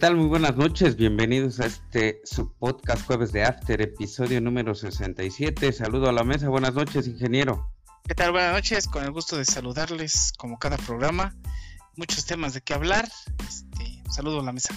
[0.00, 0.16] ¿Qué tal?
[0.16, 5.72] Muy buenas noches, bienvenidos a este su podcast Jueves de After, episodio número 67.
[5.72, 7.70] Saludo a la mesa, buenas noches, ingeniero.
[8.08, 8.32] ¿Qué tal?
[8.32, 11.36] Buenas noches, con el gusto de saludarles como cada programa.
[11.96, 13.10] Muchos temas de qué hablar.
[13.46, 14.74] Este, saludo a la mesa.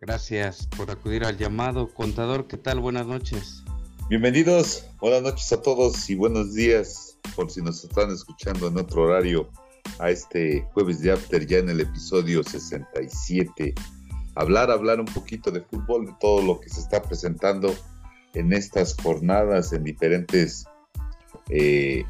[0.00, 1.92] Gracias por acudir al llamado.
[1.92, 2.80] Contador, ¿qué tal?
[2.80, 3.62] Buenas noches.
[4.08, 9.02] Bienvenidos, buenas noches a todos y buenos días por si nos están escuchando en otro
[9.02, 9.50] horario
[9.98, 13.74] a este jueves de After ya en el episodio 67.
[14.34, 17.74] Hablar, hablar un poquito de fútbol, de todo lo que se está presentando
[18.34, 20.64] en estas jornadas, en diferentes
[21.50, 22.04] eh,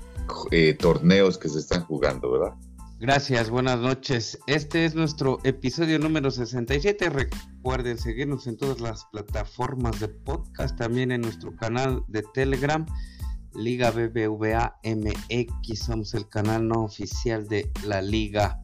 [0.50, 2.54] eh, torneos que se están jugando, ¿verdad?
[3.00, 4.38] Gracias, buenas noches.
[4.46, 7.10] Este es nuestro episodio número 67.
[7.10, 12.86] Recuerden seguirnos en todas las plataformas de podcast, también en nuestro canal de Telegram,
[13.54, 15.78] Liga BBVA MX.
[15.80, 18.62] Somos el canal no oficial de la liga.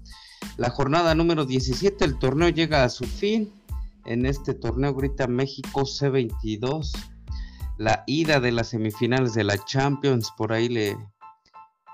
[0.57, 3.53] La jornada número 17, el torneo llega a su fin.
[4.09, 6.93] En este torneo grita México C22.
[7.77, 10.97] La ida de las semifinales de la Champions, por ahí le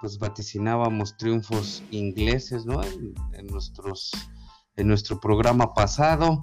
[0.01, 2.81] pues vaticinábamos triunfos ingleses, ¿no?
[2.85, 4.13] En, nuestros,
[4.77, 6.41] en nuestro programa pasado.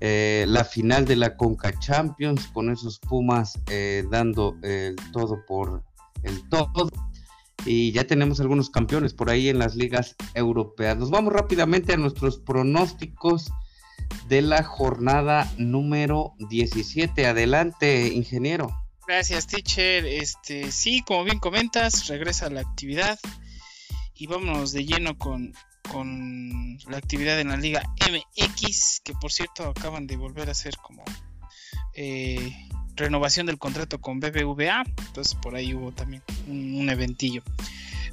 [0.00, 5.82] Eh, la final de la Conca Champions con esos Pumas eh, dando el todo por
[6.24, 6.90] el todo.
[7.64, 10.98] Y ya tenemos algunos campeones por ahí en las ligas europeas.
[10.98, 13.50] Nos vamos rápidamente a nuestros pronósticos
[14.28, 17.26] de la jornada número 17.
[17.26, 18.70] Adelante, ingeniero.
[19.06, 20.04] Gracias, teacher.
[20.04, 23.18] Este, sí, como bien comentas, regresa la actividad
[24.14, 25.52] y vámonos de lleno con,
[25.90, 30.76] con la actividad en la Liga MX, que por cierto acaban de volver a hacer
[30.78, 31.04] como
[31.94, 32.52] eh,
[32.96, 37.42] renovación del contrato con BBVA, entonces por ahí hubo también un eventillo.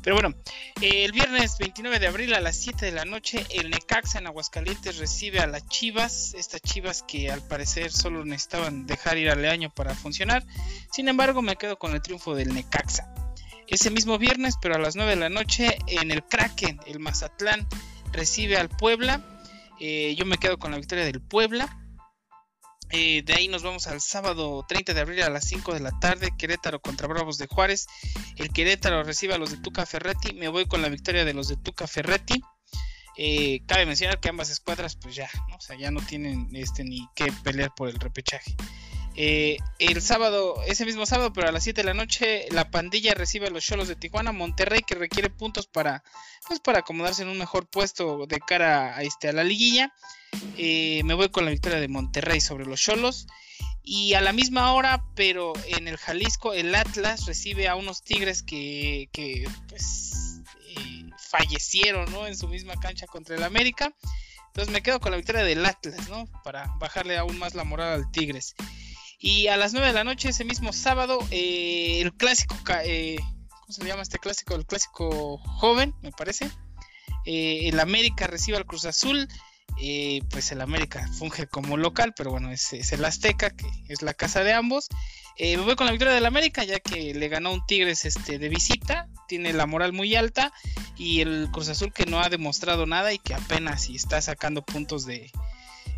[0.03, 0.35] Pero bueno,
[0.81, 4.97] el viernes 29 de abril a las 7 de la noche, el Necaxa en Aguascalientes
[4.97, 9.69] recibe a las Chivas, estas Chivas que al parecer solo necesitaban dejar ir al Leaño
[9.73, 10.45] para funcionar.
[10.91, 13.13] Sin embargo, me quedo con el triunfo del Necaxa.
[13.67, 17.65] Ese mismo viernes, pero a las 9 de la noche, en el Kraken, el Mazatlán
[18.11, 19.39] recibe al Puebla.
[19.79, 21.82] Eh, yo me quedo con la victoria del Puebla.
[22.95, 25.97] Eh, de ahí nos vamos al sábado 30 de abril a las 5 de la
[25.99, 27.87] tarde, Querétaro contra Bravos de Juárez.
[28.35, 30.33] El Querétaro recibe a los de Tuca Ferretti.
[30.33, 32.39] Me voy con la victoria de los de Tuca Ferretti.
[33.17, 35.55] Eh, cabe mencionar que ambas escuadras, pues ya, ¿no?
[35.55, 38.55] O sea, ya no tienen este ni que pelear por el repechaje.
[39.15, 43.13] Eh, el sábado, ese mismo sábado, pero a las 7 de la noche, la pandilla
[43.13, 46.03] recibe a los Cholos de Tijuana, Monterrey, que requiere puntos para,
[46.47, 49.93] pues, para acomodarse en un mejor puesto de cara a, este, a la liguilla.
[50.57, 53.27] Eh, me voy con la victoria de Monterrey sobre los Cholos.
[53.83, 58.41] Y a la misma hora, pero en el Jalisco, el Atlas recibe a unos Tigres
[58.41, 62.25] que, que pues, eh, fallecieron ¿no?
[62.25, 63.93] en su misma cancha contra el América.
[64.47, 66.27] Entonces me quedo con la victoria del Atlas, ¿no?
[66.43, 68.55] Para bajarle aún más la moral al Tigres.
[69.25, 73.15] Y a las 9 de la noche, ese mismo sábado, eh, el clásico, eh,
[73.47, 74.53] ¿cómo se llama este clásico?
[74.53, 76.51] El clásico joven, me parece.
[77.25, 79.29] Eh, el América recibe al Cruz Azul.
[80.29, 84.43] pues el América funge como local, pero bueno, es, el Azteca, que es la casa
[84.43, 84.89] de ambos.
[85.39, 88.49] me voy con la victoria del América, ya que le ganó un Tigres este, de
[88.49, 90.51] visita, tiene la moral muy alta,
[90.97, 95.05] y el Cruz Azul que no ha demostrado nada y que apenas está sacando puntos
[95.05, 95.31] de,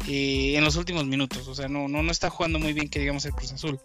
[0.08, 1.48] eh, en los últimos minutos.
[1.48, 3.80] O sea, no, no, no está jugando muy bien que digamos el Cruz Azul.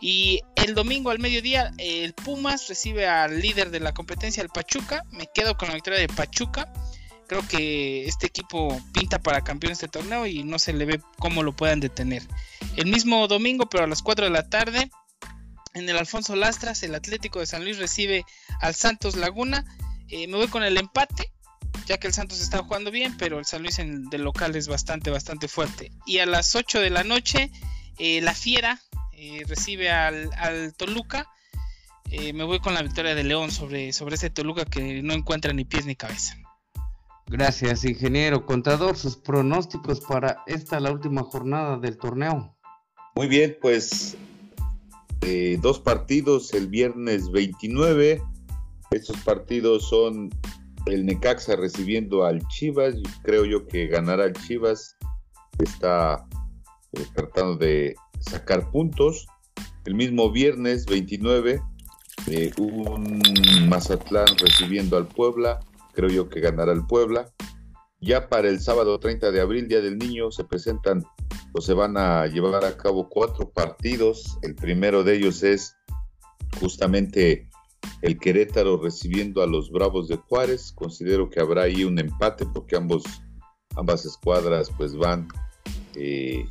[0.00, 5.04] Y el domingo al mediodía, el Pumas recibe al líder de la competencia, el Pachuca.
[5.10, 6.72] Me quedo con la victoria de Pachuca.
[7.28, 11.42] Creo que este equipo pinta para campeón este torneo y no se le ve cómo
[11.42, 12.22] lo puedan detener.
[12.76, 14.90] El mismo domingo, pero a las 4 de la tarde,
[15.74, 18.24] en el Alfonso Lastras, el Atlético de San Luis recibe
[18.60, 19.64] al Santos Laguna.
[20.08, 21.30] Eh, me voy con el empate
[21.90, 24.68] ya que el Santos está jugando bien, pero el San Luis en, del local es
[24.68, 25.90] bastante, bastante fuerte.
[26.06, 27.50] Y a las 8 de la noche,
[27.98, 28.80] eh, la Fiera
[29.12, 30.30] eh, recibe al,
[30.76, 31.26] Toluca.
[32.08, 35.52] Eh, me voy con la victoria de León sobre, sobre ese Toluca que no encuentra
[35.52, 36.36] ni pies ni cabeza.
[37.26, 38.46] Gracias, ingeniero.
[38.46, 42.56] Contador, sus pronósticos para esta, la última jornada del torneo.
[43.16, 44.16] Muy bien, pues
[45.58, 48.22] dos partidos el viernes 29.
[48.92, 50.30] Estos partidos son
[50.86, 54.96] el Necaxa recibiendo al Chivas, creo yo que ganará el Chivas,
[55.58, 56.26] está
[56.92, 59.26] eh, tratando de sacar puntos.
[59.84, 61.62] El mismo viernes 29,
[62.26, 63.22] eh, un
[63.68, 65.60] Mazatlán recibiendo al Puebla,
[65.94, 67.30] creo yo que ganará el Puebla.
[68.00, 71.04] Ya para el sábado 30 de abril, Día del Niño, se presentan
[71.52, 74.38] o se van a llevar a cabo cuatro partidos.
[74.42, 75.76] El primero de ellos es
[76.58, 77.49] justamente
[78.02, 80.72] el Querétaro recibiendo a los Bravos de Juárez.
[80.72, 83.04] Considero que habrá ahí un empate porque ambos,
[83.76, 85.28] ambas escuadras pues van
[85.94, 86.44] eh,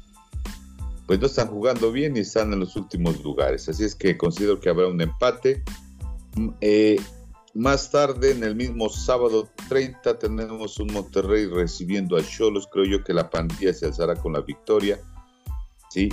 [1.10, 3.68] pues no están jugando bien y están en los últimos lugares.
[3.68, 5.64] Así es que considero que habrá un empate.
[6.36, 6.98] Mm, eh,
[7.56, 12.68] más tarde, en el mismo sábado 30, tenemos un Monterrey recibiendo a Cholos.
[12.72, 15.00] Creo yo que la pandilla se alzará con la victoria.
[15.90, 16.10] Sí,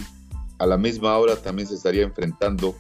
[0.59, 2.75] a la misma hora también se estaría enfrentando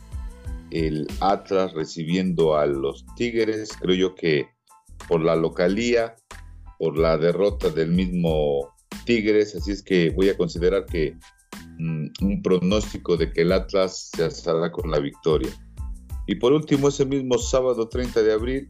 [0.70, 3.70] el Atlas recibiendo a los Tigres.
[3.80, 4.48] Creo yo que
[5.08, 6.16] por la localía,
[6.78, 8.74] por la derrota del mismo
[9.04, 11.16] Tigres, así es que voy a considerar que
[11.78, 15.50] Mm, un pronóstico de que el Atlas se alzará con la victoria.
[16.26, 18.68] Y por último, ese mismo sábado 30 de abril,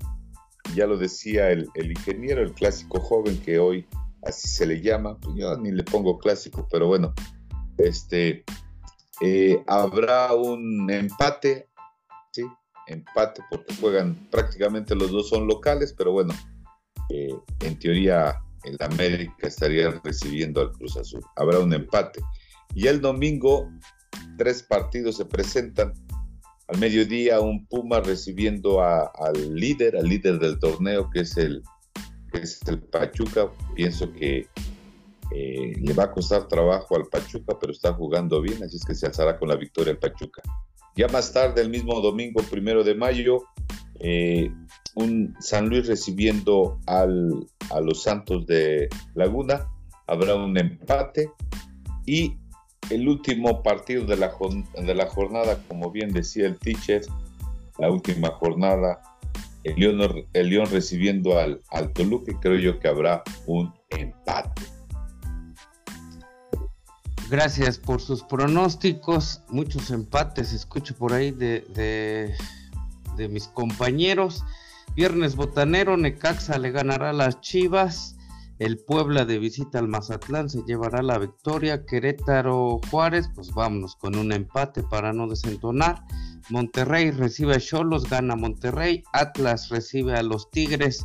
[0.74, 3.86] ya lo decía el, ingeniero, el clásico joven que hoy
[4.22, 7.14] así se le llama, pues yo ni le pongo clásico, pero bueno,
[7.78, 8.44] este,
[9.20, 11.68] eh, habrá un empate.
[12.88, 16.34] Empate porque juegan prácticamente los dos son locales, pero bueno,
[17.10, 21.22] eh, en teoría el América estaría recibiendo al Cruz Azul.
[21.36, 22.20] Habrá un empate.
[22.74, 23.70] Y el domingo,
[24.36, 25.92] tres partidos se presentan.
[26.68, 31.62] Al mediodía, un Puma recibiendo al líder, al líder del torneo, que es el,
[32.32, 33.48] es el Pachuca.
[33.76, 34.48] Pienso que
[35.32, 38.94] eh, le va a costar trabajo al Pachuca, pero está jugando bien, así es que
[38.94, 40.42] se alzará con la victoria el Pachuca.
[40.96, 43.44] Ya más tarde, el mismo domingo, primero de mayo,
[44.00, 44.50] eh,
[44.94, 49.68] un San Luis recibiendo al, a los Santos de Laguna.
[50.06, 51.30] Habrá un empate
[52.06, 52.36] y
[52.88, 54.32] el último partido de la,
[54.74, 57.02] de la jornada, como bien decía el teacher,
[57.78, 59.02] la última jornada,
[59.64, 64.62] el León, el León recibiendo al, al Toluca, creo yo que habrá un empate.
[67.28, 71.64] Gracias por sus pronósticos, muchos empates, escucho por ahí de,
[73.16, 74.44] de, mis compañeros.
[74.94, 78.16] Viernes botanero, Necaxa le ganará a las Chivas.
[78.60, 81.84] El Puebla de visita al Mazatlán se llevará la victoria.
[81.84, 86.04] Querétaro Juárez, pues vámonos con un empate para no desentonar.
[86.48, 89.02] Monterrey recibe a Cholos, gana Monterrey.
[89.12, 91.04] Atlas recibe a los Tigres.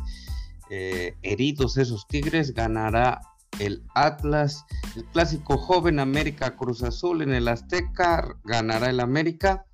[0.70, 3.20] Eh, heridos esos Tigres, ganará
[3.58, 4.64] el Atlas.
[4.96, 9.66] El clásico joven América Cruz Azul en el Azteca, ganará el América.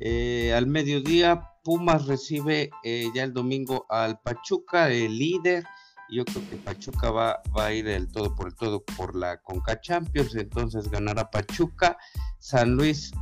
[0.00, 5.64] Eh, al mediodía, Pumas recibe eh, ya el domingo al Pachuca, el líder.
[6.10, 9.40] Yo creo que Pachuca va, va a ir del todo por el todo por la
[9.40, 11.96] Conca Champions, entonces ganará Pachuca.
[12.38, 13.12] San Luis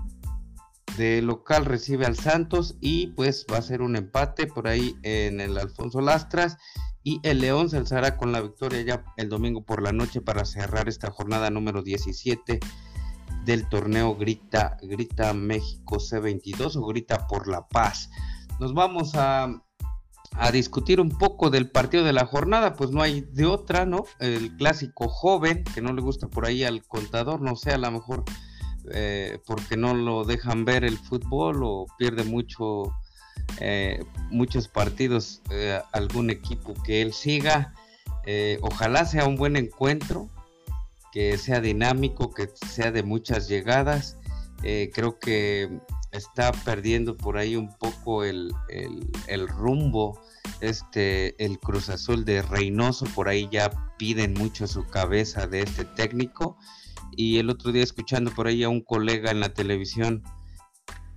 [1.00, 5.41] de local recibe al Santos y pues va a ser un empate por ahí en
[5.41, 6.58] el Alfonso Lastras
[7.02, 10.44] y el León se alzará con la victoria ya el domingo por la noche para
[10.44, 12.61] cerrar esta jornada número 17
[13.47, 18.11] del torneo Grita Grita México C22 o Grita por la Paz.
[18.58, 19.49] Nos vamos a
[20.35, 24.05] a discutir un poco del partido de la jornada, pues no hay de otra, ¿no?
[24.20, 27.91] El clásico joven, que no le gusta por ahí al contador, no sé, a lo
[27.91, 28.23] mejor
[28.92, 32.92] eh, porque no lo dejan ver el fútbol o pierde mucho,
[33.61, 37.75] eh, muchos partidos eh, algún equipo que él siga.
[38.61, 40.28] ojalá sea un buen encuentro,
[41.12, 44.16] que sea dinámico, que sea de muchas llegadas.
[44.61, 45.80] creo que
[46.12, 48.52] está perdiendo por ahí un poco el,
[49.49, 50.20] rumbo.
[50.61, 55.85] Este, el Cruz Azul de Reynoso, por ahí ya piden mucho su cabeza de este
[55.85, 56.59] técnico.
[57.17, 60.23] Y el otro día escuchando por ahí a un colega en la televisión,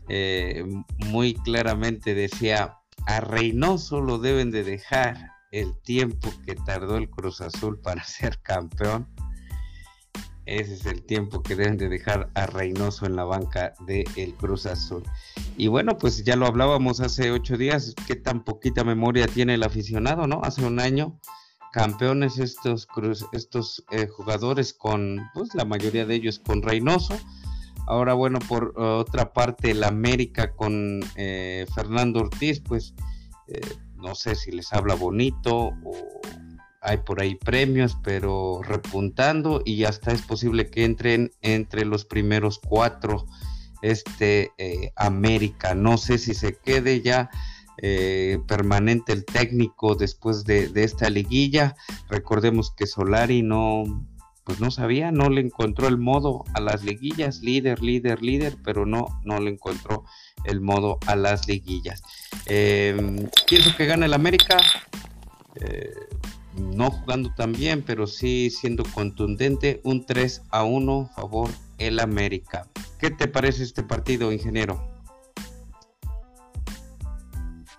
[0.09, 0.65] eh,
[0.97, 7.41] muy claramente decía, a Reynoso lo deben de dejar el tiempo que tardó el Cruz
[7.41, 9.07] Azul para ser campeón
[10.45, 14.33] ese es el tiempo que deben de dejar a Reynoso en la banca del el
[14.33, 15.03] Cruz Azul.
[15.57, 19.63] Y bueno, pues ya lo hablábamos hace ocho días, qué tan poquita memoria tiene el
[19.63, 20.41] aficionado, ¿no?
[20.43, 21.17] Hace un año,
[21.73, 22.87] campeones estos,
[23.31, 27.19] estos eh, jugadores con, pues la mayoría de ellos con Reynoso.
[27.87, 32.93] Ahora, bueno, por otra parte, el América con eh, Fernando Ortiz, pues
[33.47, 33.59] eh,
[33.95, 36.21] no sé si les habla bonito o
[36.79, 42.59] hay por ahí premios, pero repuntando y hasta es posible que entren entre los primeros
[42.59, 43.25] cuatro
[43.81, 45.73] este eh, América.
[45.73, 47.31] No sé si se quede ya
[47.77, 51.75] eh, permanente el técnico después de, esta liguilla.
[52.09, 54.05] Recordemos que Solari no,
[54.43, 58.85] pues no sabía, no le encontró el modo a las liguillas, líder, líder, líder, pero
[58.85, 60.05] no, no le encontró
[60.43, 62.03] el modo a las liguillas.
[62.45, 64.57] Eh, pienso que gana el América
[66.55, 72.67] no jugando tan bien, pero sí siendo contundente, un 3 a 1 favor el América.
[72.99, 74.92] ¿Qué te parece este partido, ingeniero?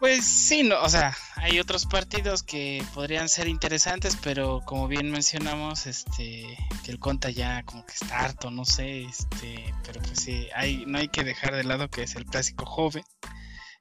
[0.05, 5.11] Pues sí, no, o sea, hay otros partidos que podrían ser interesantes, pero como bien
[5.11, 10.21] mencionamos, este, que el Conta ya como que está harto, no sé, este, pero pues
[10.21, 13.03] sí, hay, no hay que dejar de lado que es el clásico joven,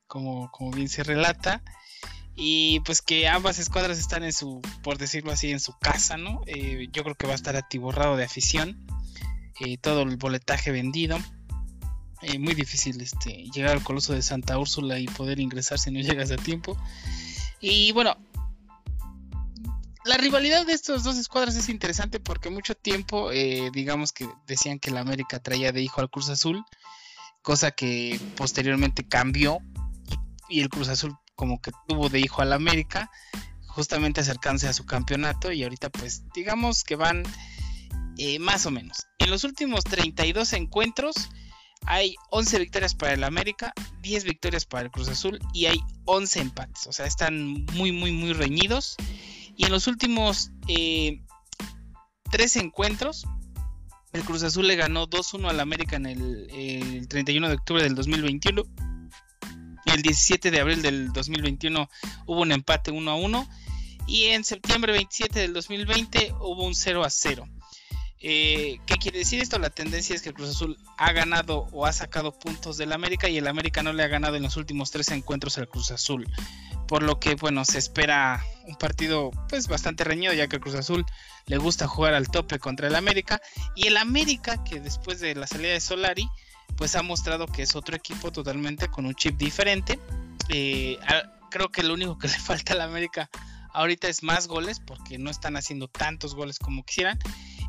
[0.08, 1.62] como, como bien se relata,
[2.36, 6.39] y pues que ambas escuadras están en su, por decirlo así, en su casa, ¿no?
[6.46, 8.88] Eh, yo creo que va a estar atiborrado de afición,
[9.60, 11.20] eh, todo el boletaje vendido
[12.24, 16.00] eh, muy difícil este, llegar al Coloso de Santa Úrsula y poder ingresar si no
[16.00, 16.77] llegas a tiempo.
[17.60, 18.18] Y bueno,
[20.06, 24.80] la rivalidad de estos dos escuadras es interesante porque mucho tiempo, eh, digamos que decían
[24.80, 26.63] que la América traía de hijo al Cruz Azul,
[27.42, 29.60] cosa que posteriormente cambió
[30.50, 33.10] y el Cruz Azul como que tuvo de hijo al América,
[33.68, 37.24] justamente acercándose a su campeonato y ahorita pues digamos que van
[38.18, 39.08] eh, más o menos.
[39.20, 41.30] En los últimos 32 encuentros,
[41.86, 46.40] hay 11 victorias para el América, 10 victorias para el Cruz Azul y hay 11
[46.40, 46.88] empates.
[46.88, 48.96] O sea, están muy, muy, muy reñidos.
[49.56, 51.22] Y en los últimos eh,
[52.32, 53.25] tres encuentros,
[54.13, 57.96] el Cruz Azul le ganó 2-1 al América en el, el, 31 de octubre del
[57.96, 58.63] 2021.
[59.86, 61.90] Y el 17 de abril del 2021
[62.25, 63.48] hubo un empate 1-1.
[64.08, 67.50] Y en septiembre 27 del 2020 hubo un 0-0.
[68.25, 69.60] Eh, ¿Qué quiere decir esto?
[69.60, 73.27] La tendencia es que el Cruz Azul ha ganado o ha sacado puntos del América
[73.27, 76.25] y el América no le ha ganado en los últimos tres encuentros al Cruz Azul.
[76.88, 80.75] Por lo que, bueno, se espera un partido pues bastante reñido ya que el Cruz
[80.75, 81.06] Azul
[81.48, 83.42] le gusta jugar al tope contra el América.
[83.75, 86.30] Y el América, que después de la salida de Solari,
[86.77, 90.00] pues ha mostrado que es otro equipo totalmente con un chip diferente.
[90.48, 90.98] Eh,
[91.51, 93.30] creo que lo único que le falta al América
[93.74, 97.20] ahorita es más goles porque no están haciendo tantos goles como quisieran.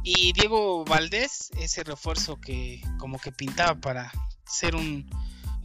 [0.07, 4.13] Y Diego Valdés, ese refuerzo que como que pintaba para
[4.47, 5.09] ser un,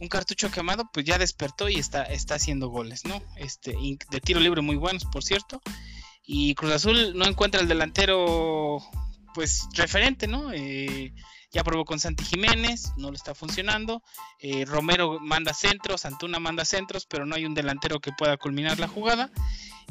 [0.08, 3.22] cartucho quemado, pues ya despertó y está, está haciendo goles, ¿no?
[3.36, 3.76] Este,
[4.10, 5.60] de tiro libre muy buenos, por cierto.
[6.24, 8.78] Y Cruz Azul no encuentra el delantero,
[9.34, 10.52] pues referente, ¿no?
[10.54, 11.12] Eh,
[11.52, 14.02] ya probó con Santi Jiménez, no le está funcionando.
[14.38, 18.78] Eh, Romero manda centros, Antuna manda centros, pero no hay un delantero que pueda culminar
[18.78, 19.30] la jugada.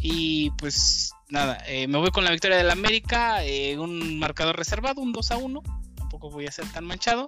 [0.02, 5.02] Y pues nada, eh, me voy con la victoria del América, eh, un marcador reservado,
[5.02, 5.62] un 2 a 1,
[5.96, 7.28] tampoco voy a ser tan manchado.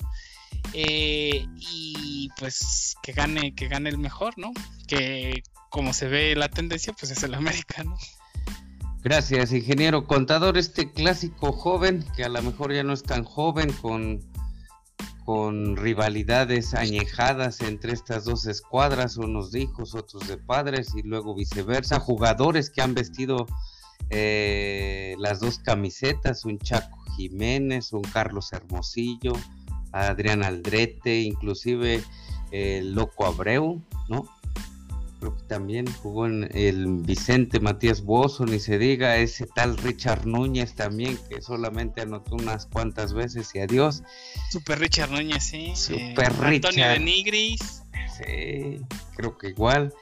[0.74, 4.52] Eh, y pues que gane, que gane el mejor, ¿no?
[4.88, 7.96] Que como se ve la tendencia, pues es el América, ¿no?
[9.04, 10.58] Gracias, ingeniero contador.
[10.58, 14.20] Este clásico joven, que a lo mejor ya no es tan joven, con
[15.26, 21.36] con rivalidades añejadas entre estas dos escuadras, unos de hijos, otros de padres y luego
[21.36, 23.46] viceversa, jugadores que han vestido
[24.12, 29.34] eh, las dos camisetas, un Chaco Jiménez, un Carlos Hermosillo,
[29.92, 32.04] Adrián Aldrete, inclusive
[32.52, 34.26] el Loco Abreu, ¿no?
[35.22, 40.26] creo que también jugó en el Vicente Matías Bozo, ni se diga, ese tal Richard
[40.26, 44.02] Núñez también, que solamente anotó unas cuantas veces y adiós.
[44.50, 45.74] Super Richard Núñez, sí.
[45.76, 46.70] Super Richard.
[46.72, 47.84] Antonio de Nigris.
[48.18, 48.82] Sí,
[49.16, 49.94] creo que igual.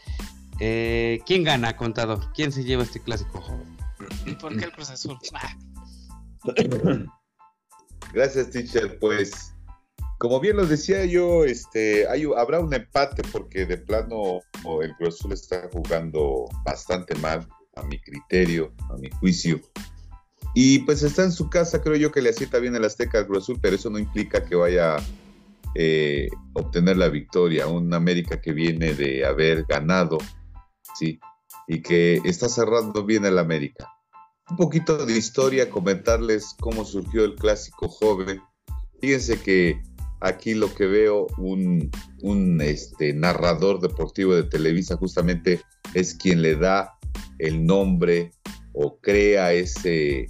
[0.62, 2.32] Eh, ¿Quién gana, contador?
[2.34, 3.69] ¿Quién se lleva este clásico joven?
[4.26, 5.18] ¿Y por qué el Cruz Azul?
[8.14, 8.98] Gracias, teacher.
[9.00, 9.54] Pues
[10.20, 14.42] como bien lo decía yo, este, hay, habrá un empate porque de plano
[14.82, 19.62] el Cruz Azul está jugando bastante mal, a mi criterio, a mi juicio.
[20.54, 23.28] Y pues está en su casa, creo yo que le asienta bien el Azteca al
[23.28, 25.04] Cruz Azul, pero eso no implica que vaya a
[25.76, 27.68] eh, obtener la victoria.
[27.68, 30.18] Un América que viene de haber ganado,
[30.98, 31.20] sí,
[31.68, 33.88] y que está cerrando bien el América.
[34.50, 38.42] Un poquito de historia, comentarles cómo surgió el clásico joven.
[39.00, 39.82] Fíjense que
[40.22, 41.92] aquí lo que veo, un,
[42.62, 45.62] este, narrador deportivo de Televisa justamente
[45.94, 46.98] es quien le da
[47.38, 48.32] el nombre
[48.74, 50.28] o crea ese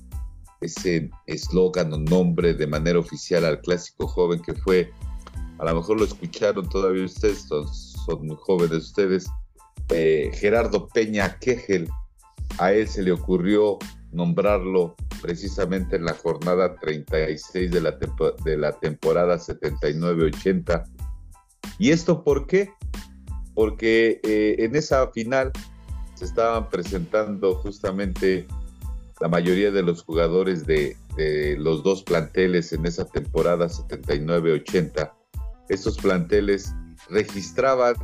[0.62, 4.92] ese eslogan o nombre de manera oficial al clásico joven que fue,
[5.58, 9.28] a lo mejor lo escucharon todavía ustedes, son, muy jóvenes ustedes,
[9.90, 11.90] eh, Gerardo Peña Quejel,
[12.58, 13.80] a él se le ocurrió
[14.12, 17.98] nombrarlo precisamente en la jornada 36 de la,
[18.44, 20.84] de la temporada 79-80.
[21.78, 22.72] ¿Y esto por qué?
[23.54, 25.52] Porque eh, en esa final
[26.16, 28.48] se estaban presentando justamente
[29.22, 35.12] la mayoría de los jugadores de, de los dos planteles en esa temporada 79-80.
[35.68, 36.74] Estos planteles
[37.10, 37.96] registraban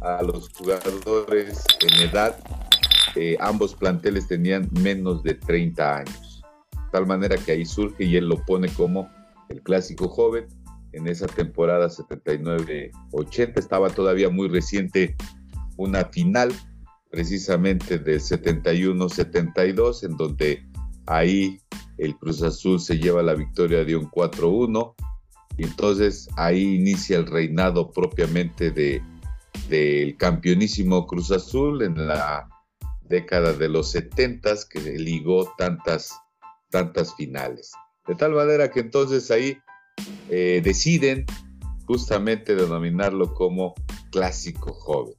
[0.00, 2.38] a los jugadores en edad
[3.16, 6.42] eh, ambos planteles tenían menos de 30 años.
[6.72, 9.08] De tal manera que ahí surge y él lo pone como
[9.48, 10.46] el clásico joven.
[10.92, 15.16] En esa temporada 79-80 estaba todavía muy reciente
[15.76, 16.52] una final
[17.10, 20.66] precisamente del 71-72, en donde
[21.06, 21.60] ahí
[21.98, 24.94] el Cruz Azul se lleva la victoria de un 4-1,
[25.56, 29.00] y entonces ahí inicia el reinado propiamente de,
[29.68, 32.48] del campeonísimo Cruz Azul en la
[33.08, 36.12] década de los 70 que ligó tantas,
[36.70, 37.72] tantas finales.
[38.06, 39.58] De tal manera que entonces ahí
[40.28, 41.24] eh, deciden
[41.86, 43.74] justamente denominarlo como
[44.10, 45.14] clásico joven.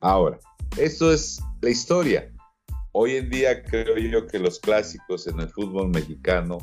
[0.00, 0.38] Ahora,
[0.76, 2.32] esto es la historia.
[2.92, 6.58] Hoy en día creo yo que los clásicos en el fútbol mexicano,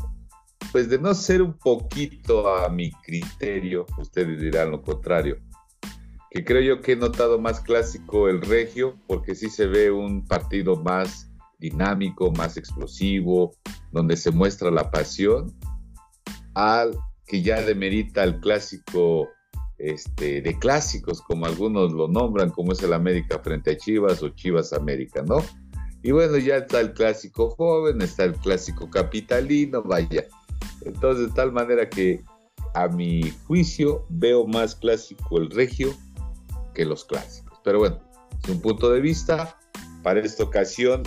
[0.72, 5.38] pues de no ser un poquito a mi criterio, ustedes dirán lo contrario,
[6.34, 10.26] que creo yo que he notado más clásico el regio, porque sí se ve un
[10.26, 13.52] partido más dinámico, más explosivo,
[13.92, 15.56] donde se muestra la pasión,
[16.56, 16.98] al
[17.28, 19.30] que ya demerita el clásico
[19.78, 24.30] este, de clásicos, como algunos lo nombran, como es el América frente a Chivas o
[24.30, 25.38] Chivas América, ¿no?
[26.02, 30.26] Y bueno, ya está el clásico joven, está el clásico capitalino, vaya.
[30.82, 32.24] Entonces, de tal manera que
[32.74, 35.94] a mi juicio veo más clásico el regio
[36.74, 37.60] que los clásicos.
[37.64, 38.00] Pero bueno,
[38.44, 39.58] es un punto de vista.
[40.02, 41.04] Para esta ocasión,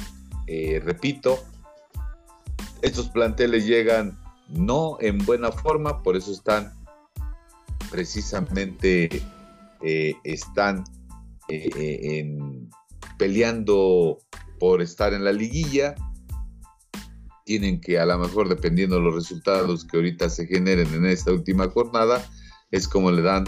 [0.46, 1.38] eh, repito,
[2.82, 4.18] estos planteles llegan
[4.49, 6.73] no en buena forma, por eso están
[7.90, 9.23] precisamente
[9.82, 10.85] eh, están
[11.49, 12.38] eh,
[13.18, 14.18] peleando
[14.58, 15.94] por estar en la liguilla.
[17.44, 21.32] Tienen que, a lo mejor, dependiendo de los resultados que ahorita se generen en esta
[21.32, 22.25] última jornada,
[22.70, 23.44] es como le dan,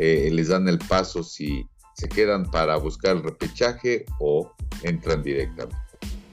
[0.00, 5.76] les dan el paso si se quedan para buscar el repechaje o entran directamente.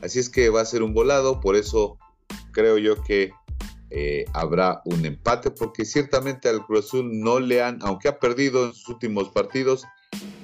[0.02, 1.98] Así es que va a ser un volado, por eso
[2.52, 3.32] creo yo que
[3.90, 8.66] eh, habrá un empate, porque ciertamente al Cruz Azul no le han, aunque ha perdido
[8.66, 9.86] en sus últimos partidos,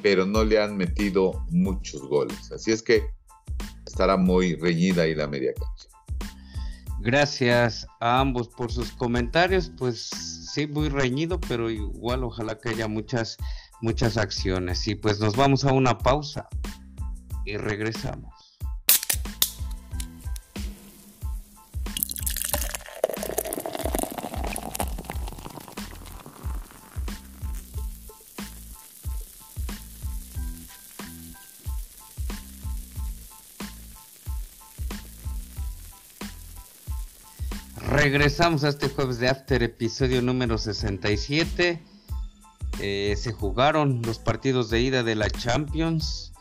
[0.02, 2.52] pero no le han metido muchos goles.
[2.52, 3.06] Así es que
[3.86, 5.88] estará muy reñida ahí la media cancha.
[7.00, 10.10] Gracias a ambos por sus comentarios, pues
[10.54, 13.38] sí, muy reñido, pero igual ojalá que haya muchas,
[13.82, 14.88] muchas acciones.
[14.88, 16.48] Y pues nos vamos a una pausa
[17.44, 18.33] y regresamos.
[38.14, 41.82] Regresamos a este jueves de After, episodio número 67.
[42.80, 46.32] Eh, se jugaron los partidos de ida de la Champions,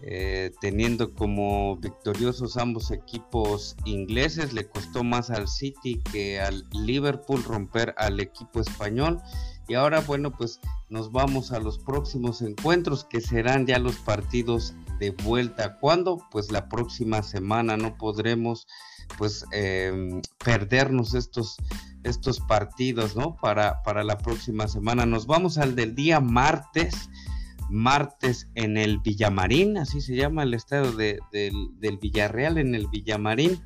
[0.00, 4.52] eh, teniendo como victoriosos ambos equipos ingleses.
[4.52, 9.20] Le costó más al City que al Liverpool romper al equipo español.
[9.66, 14.72] Y ahora, bueno, pues nos vamos a los próximos encuentros que serán ya los partidos
[15.00, 15.80] de vuelta.
[15.80, 16.24] ¿Cuándo?
[16.30, 18.68] Pues la próxima semana no podremos
[19.18, 21.56] pues em, perdernos estos,
[22.02, 23.36] estos partidos, ¿no?
[23.36, 25.06] Para, para la próxima semana.
[25.06, 27.08] Nos vamos al del día martes,
[27.70, 31.20] martes en el Villamarín, así se llama el estado del,
[32.00, 33.62] Villarreal, en el Villamarín.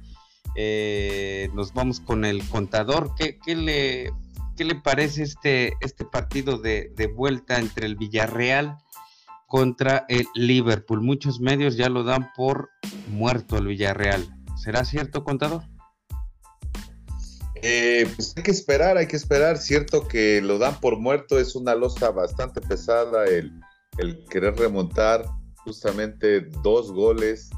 [0.54, 3.14] Eh, nos vamos con el contador.
[3.16, 4.10] ¿Qué, le,
[4.56, 8.78] le parece este, este partido de, de vuelta entre el Villarreal
[9.46, 11.00] contra el Liverpool.
[11.00, 12.70] Muchos medios ya lo dan por
[13.08, 14.26] muerto el Villarreal.
[14.56, 15.62] ¿Será cierto, contador?
[17.62, 19.58] Eh, pues hay que esperar, hay que esperar.
[19.58, 23.52] Cierto que lo dan por muerto, es una losa bastante pesada el,
[24.30, 25.24] querer remontar
[25.64, 27.50] justamente dos goles,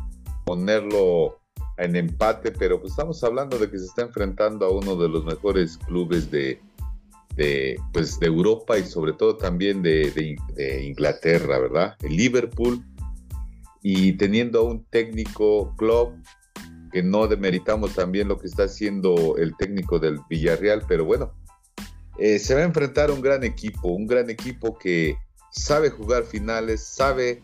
[0.45, 1.41] ponerlo
[1.77, 5.25] en empate, pero pues estamos hablando de que se está enfrentando a uno de los
[5.25, 6.61] mejores clubes de,
[7.37, 10.37] de, pues, de Europa y sobre todo también de,
[10.83, 11.97] Inglaterra, ¿verdad?
[12.03, 12.85] El Liverpool
[13.83, 16.15] y teniendo a un técnico club
[16.91, 21.33] que no demeritamos también lo que está haciendo el técnico del Villarreal, pero bueno,
[22.19, 25.17] eh, se va a enfrentar a un gran equipo, un gran equipo que
[25.51, 27.43] sabe jugar finales, sabe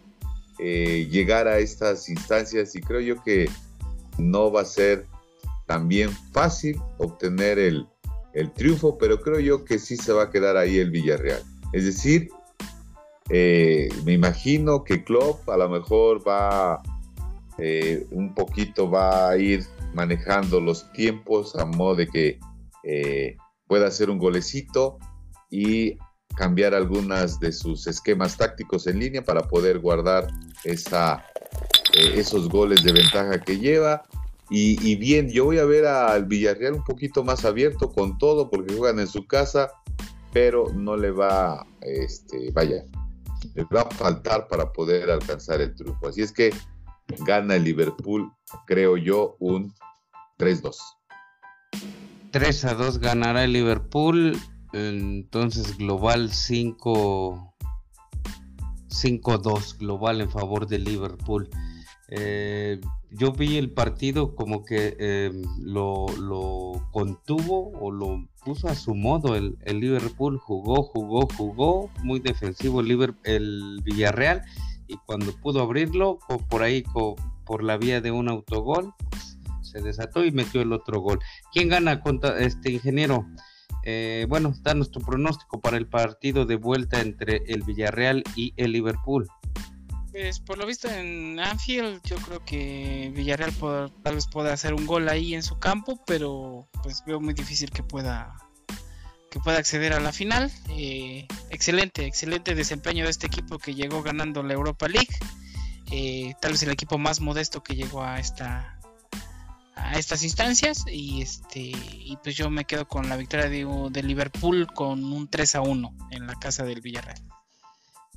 [0.58, 3.48] eh, llegar a estas instancias y creo yo que
[4.18, 5.06] no va a ser
[5.66, 7.86] también fácil obtener el,
[8.34, 11.42] el triunfo, pero creo yo que sí se va a quedar ahí el Villarreal.
[11.72, 12.28] Es decir,
[13.30, 16.82] eh, me imagino que Klopp a lo mejor va
[17.58, 19.64] eh, un poquito va a ir
[19.94, 22.40] manejando los tiempos a modo de que
[22.82, 23.36] eh,
[23.66, 24.98] pueda hacer un golecito
[25.50, 25.96] y
[26.36, 30.26] cambiar algunas de sus esquemas tácticos en línea para poder guardar
[30.64, 31.24] esa,
[31.92, 34.02] esos goles de ventaja que lleva
[34.50, 38.76] y, bien, yo voy a ver al Villarreal un poquito más abierto con todo porque
[38.76, 39.72] juegan en su casa,
[40.32, 42.84] pero no le va, este, vaya,
[43.54, 46.08] les va a faltar para poder alcanzar el triunfo.
[46.08, 46.52] Así es que
[47.26, 48.32] gana el Liverpool,
[48.66, 49.74] creo yo, un
[50.38, 50.76] 3-2.
[52.30, 54.36] 3 a 2 ganará el Liverpool.
[54.72, 57.54] Entonces, global 5
[58.94, 61.48] 5-2 global en favor del Liverpool.
[62.08, 66.06] Eh, yo vi el partido como que eh, lo,
[66.92, 69.36] contuvo o lo puso a su modo.
[69.36, 74.42] El, Liverpool jugó, jugó, jugó, muy defensivo el, el Villarreal
[74.86, 76.18] y cuando pudo abrirlo
[76.48, 76.84] por ahí
[77.44, 81.18] por la vía de un autogol pues, se desató y metió el otro gol.
[81.52, 83.26] ¿Quién gana contra este ingeniero?
[83.84, 88.72] Eh, bueno, está nuestro pronóstico para el partido de vuelta entre el Villarreal y el
[88.72, 89.26] Liverpool.
[90.10, 93.52] Pues por lo visto en Anfield yo creo que Villarreal
[94.02, 97.70] tal vez pueda hacer un gol ahí en su campo, pero pues veo muy difícil
[97.70, 98.36] que pueda
[99.34, 100.48] que pueda acceder a la final.
[100.68, 105.08] Eh, excelente, excelente desempeño de este equipo que llegó ganando la Europa League.
[105.90, 108.78] Eh, tal vez el equipo más modesto que llegó a esta
[109.74, 114.02] a estas instancias y este y pues yo me quedo con la victoria de, de
[114.04, 117.20] Liverpool con un 3 a 1 en la casa del Villarreal.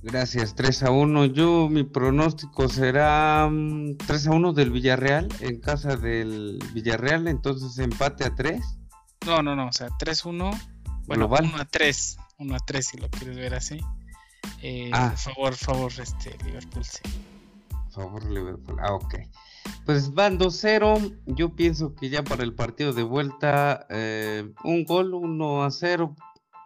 [0.04, 1.26] Gracias, 3 a 1.
[1.26, 7.80] Yo, mi pronóstico será 3 mm, a 1 del Villarreal, en casa del Villarreal, entonces
[7.80, 8.62] empate a 3.
[9.26, 10.52] No, no, no, o sea, 3 a 1.
[11.08, 12.18] Bueno, 1 a 3.
[12.40, 13.80] 1 a 3 si lo quieres ver así.
[14.62, 15.14] Eh, ah.
[15.16, 17.02] Favor, favor, este, Liverpool, sí.
[17.92, 18.78] Favor, Liverpool.
[18.82, 19.16] Ah, ok.
[19.86, 21.18] Pues van 2-0.
[21.26, 26.16] Yo pienso que ya para el partido de vuelta, eh, un gol, 1 a 0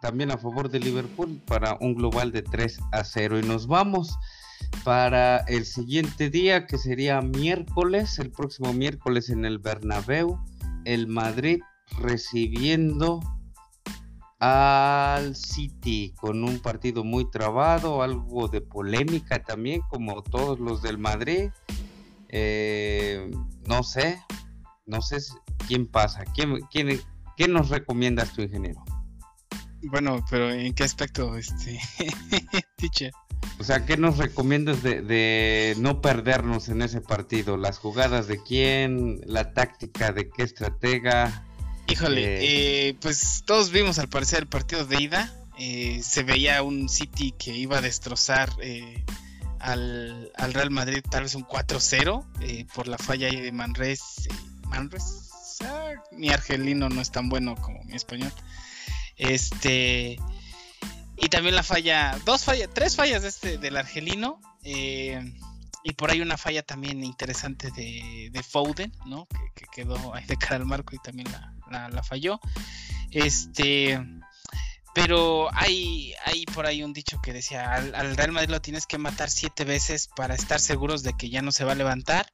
[0.02, 3.40] también a favor de Liverpool para un global de 3 a 0.
[3.40, 4.18] Y nos vamos
[4.84, 10.40] para el siguiente día, que sería miércoles, el próximo miércoles en el Bernabéu,
[10.86, 11.62] el Madrid
[12.00, 13.20] recibiendo
[14.42, 20.98] al City con un partido muy trabado, algo de polémica también, como todos los del
[20.98, 21.52] Madrid.
[22.30, 23.30] Eh,
[23.68, 24.20] no sé,
[24.88, 25.18] no sé
[25.68, 27.00] quién pasa, quién, quién,
[27.38, 28.84] ¿qué nos recomiendas tu ingeniero?
[29.84, 31.80] Bueno, pero ¿en qué aspecto, este,
[32.78, 33.12] teacher?
[33.60, 37.58] O sea, ¿qué nos recomiendas de, no perdernos en ese partido?
[37.58, 39.22] ¿Las jugadas de quién?
[39.24, 41.46] ¿La táctica de qué estratega?
[41.92, 45.34] Híjole, eh, eh, pues todos vimos al parecer el partido de ida.
[45.58, 48.50] Eh, se veía un City que iba a destrozar
[49.60, 54.28] al, Real Madrid, tal vez un 4-0 por la falla ahí de Manres.
[54.70, 58.32] Manres, ah, mi argelino no es tan bueno como mi español.
[59.18, 60.18] Este.
[61.18, 62.18] Y también la falla.
[62.26, 62.70] Dos fallas.
[62.74, 64.40] Tres fallas de este, del argelino.
[64.64, 65.22] Eh,
[65.84, 69.28] y por ahí una falla también interesante de, de Foden, ¿no?
[69.56, 71.54] Que, quedó ahí de cara al marco y también la,
[72.04, 72.40] falló.
[73.12, 74.00] Este.
[74.94, 78.98] Pero hay, hay por ahí un dicho que decía, al, Real Madrid lo tienes que
[78.98, 82.30] matar siete veces para estar seguros de que ya no se va a levantar.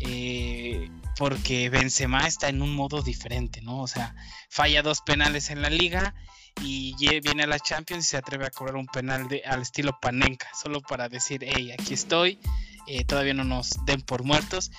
[0.00, 3.80] Eh, porque Benzema está en un modo diferente, ¿no?
[3.80, 4.14] O sea,
[4.50, 6.14] falla dos penales en la liga
[6.62, 10.48] y viene a la Champions y se atreve a cobrar un penal al estilo Panenka,
[10.54, 12.38] solo para decir, hey, aquí estoy,
[12.86, 14.70] eh, todavía no nos den por muertos.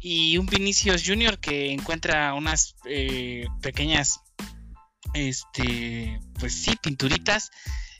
[0.00, 4.20] Y un Vinicius Junior que encuentra unas eh, pequeñas,
[5.14, 7.50] este, pues sí, pinturitas,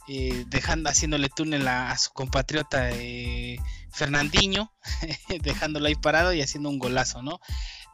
[0.08, 2.90] eh, dejando, haciéndole túnel a, su compatriota
[3.90, 4.72] Fernandinho,
[5.42, 7.40] dejándolo ahí parado y haciendo un golazo, ¿no?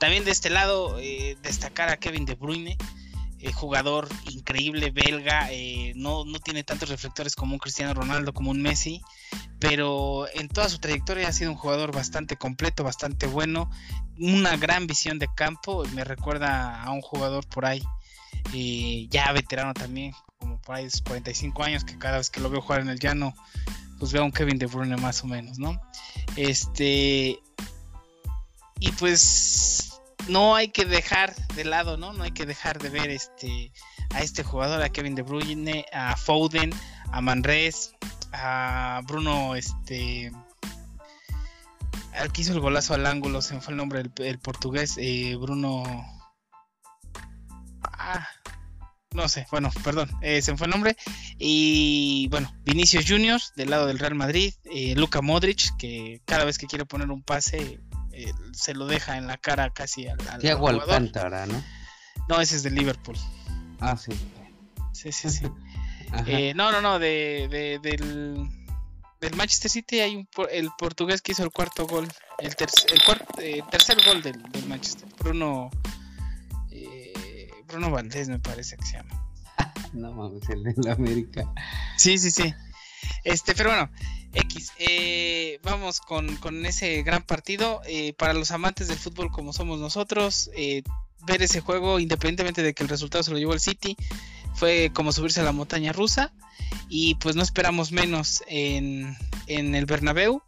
[0.00, 0.96] También de este lado,
[1.42, 2.76] destacar a Kevin De Bruyne,
[3.42, 8.50] eh, jugador increíble, belga, eh, no, no tiene tantos reflectores como un Cristiano Ronaldo, como
[8.50, 9.00] un Messi,
[9.58, 13.70] pero en toda su trayectoria ha sido un jugador bastante completo, bastante bueno,
[14.18, 17.82] una gran visión de campo, me recuerda a un jugador por ahí,
[18.52, 22.50] eh, ya veterano también, como por ahí de 45 años, que cada vez que lo
[22.50, 23.34] veo jugar en el llano,
[23.98, 25.80] pues veo a un Kevin De Bruyne más o menos, ¿no?
[26.36, 27.40] Este...
[28.82, 29.89] Y pues
[30.28, 32.12] no hay que dejar de lado, ¿no?
[32.12, 33.72] No hay que dejar de ver este
[34.14, 36.72] a este jugador, a Kevin De Bruyne, a Foden,
[37.12, 37.94] a Manres,
[38.32, 40.32] a Bruno, este,
[42.12, 45.36] al que hizo el golazo al ángulo, se me fue el nombre del portugués, eh,
[45.36, 45.84] Bruno,
[47.84, 48.26] ah,
[49.12, 50.96] no sé, bueno, perdón, eh, se me fue el nombre,
[51.38, 56.58] y bueno, Vinicius Junior del lado del Real Madrid, eh, Luka Modric, que cada vez
[56.58, 57.80] que quiere poner un pase
[58.12, 61.62] eh, se lo deja en la cara casi al, al Thiago Alcántara, ¿no?
[62.28, 63.16] No, ese es de Liverpool.
[63.80, 64.12] Ah, sí.
[64.92, 65.46] Sí, sí, sí.
[66.26, 68.48] Eh, no, no, no, de, de, del,
[69.20, 72.08] del Manchester City hay un, el portugués que hizo el cuarto gol,
[72.40, 75.70] el, el eh, tercer gol del, del, Manchester, Bruno
[77.70, 79.24] Bruno Valdés me parece que se llama.
[79.92, 81.44] no mames, el de la América.
[81.96, 82.54] Sí, sí, sí.
[83.24, 83.90] Este, pero bueno,
[84.32, 87.80] X, eh, vamos con, ese gran partido.
[87.86, 90.82] Eh, para los amantes del fútbol como somos nosotros, eh,
[91.26, 93.96] ver ese juego, independientemente de que el resultado se lo llevó el City,
[94.54, 96.32] fue como subirse a la montaña rusa.
[96.88, 100.42] Y pues no esperamos menos en, en el Bernabéu.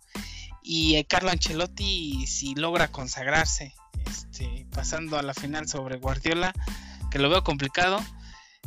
[0.63, 3.75] Y Carlo Ancelotti, si logra consagrarse,
[4.07, 6.53] este, pasando a la final sobre Guardiola,
[7.11, 8.01] que lo veo complicado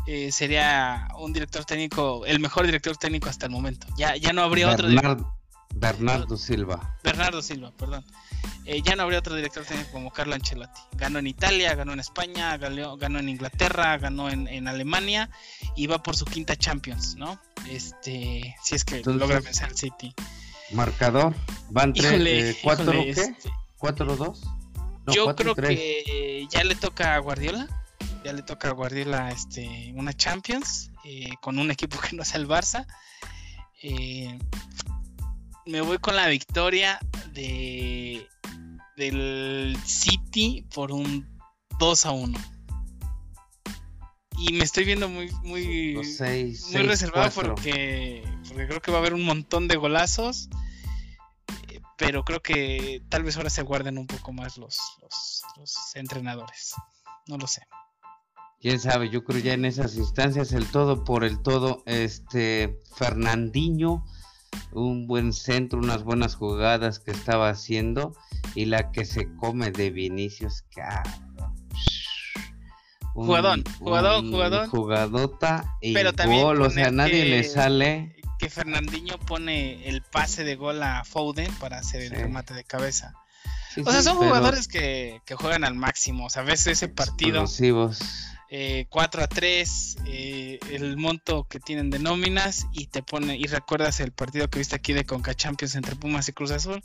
[0.07, 3.87] eh, sería un director técnico, el mejor director técnico hasta el momento.
[3.97, 4.87] Ya, ya no habría otro.
[5.77, 6.97] Bernardo Silva.
[7.03, 8.05] Bernardo Silva, perdón.
[8.65, 10.81] Eh, ya no habría otro director técnico como Carlo Ancelotti.
[10.93, 15.29] Ganó en Italia, ganó en España, ganó, ganó en Inglaterra, ganó en, Alemania
[15.75, 17.39] y va por su quinta Champions, ¿no?
[17.69, 20.13] Este, si es que logra vencer al City.
[20.71, 21.35] Marcador,
[21.69, 22.93] van 3, 4
[23.77, 24.41] 4 2.
[25.07, 27.67] Yo creo que ya le toca a Guardiola
[28.25, 32.41] ya le toca a Guardiola este, una Champions eh, con un equipo que no sea
[32.41, 32.87] el Barça.
[33.83, 34.39] Eh,
[35.67, 36.99] me voy con la victoria
[37.33, 38.27] de
[38.97, 41.37] del City por un
[41.79, 42.39] 2 a 1.
[44.39, 49.13] Y me estoy viendo muy muy, muy reservado porque, porque creo que va a haber
[49.13, 50.49] un montón de golazos.
[51.69, 54.79] Eh, pero creo que tal vez ahora se guarden un poco más los,
[55.57, 56.73] los entrenadores.
[57.27, 57.61] No lo sé
[58.65, 64.03] quién sabe, yo creo ya en esas instancias el todo por el todo, este Fernandinho,
[64.71, 68.17] un buen centro, unas buenas jugadas que estaba haciendo
[68.55, 71.53] y la que se come de Vinicius, cabrón.
[73.13, 74.69] jugadón, jugadón, jugadón.
[74.71, 78.15] Jugadota y Pero gol, o sea, nadie le sale.
[78.39, 83.13] Que Fernandinho pone el pase de gol a Foden para hacer el remate de cabeza.
[83.77, 86.25] o sea, son jugadores que, que, juegan al máximo.
[86.25, 87.45] O sea, a veces ese partido
[88.49, 93.45] eh, 4 a 3 eh, el monto que tienen de nóminas y te pone y
[93.47, 96.83] recuerdas el partido que viste aquí de Conca Champions entre Pumas y Cruz Azul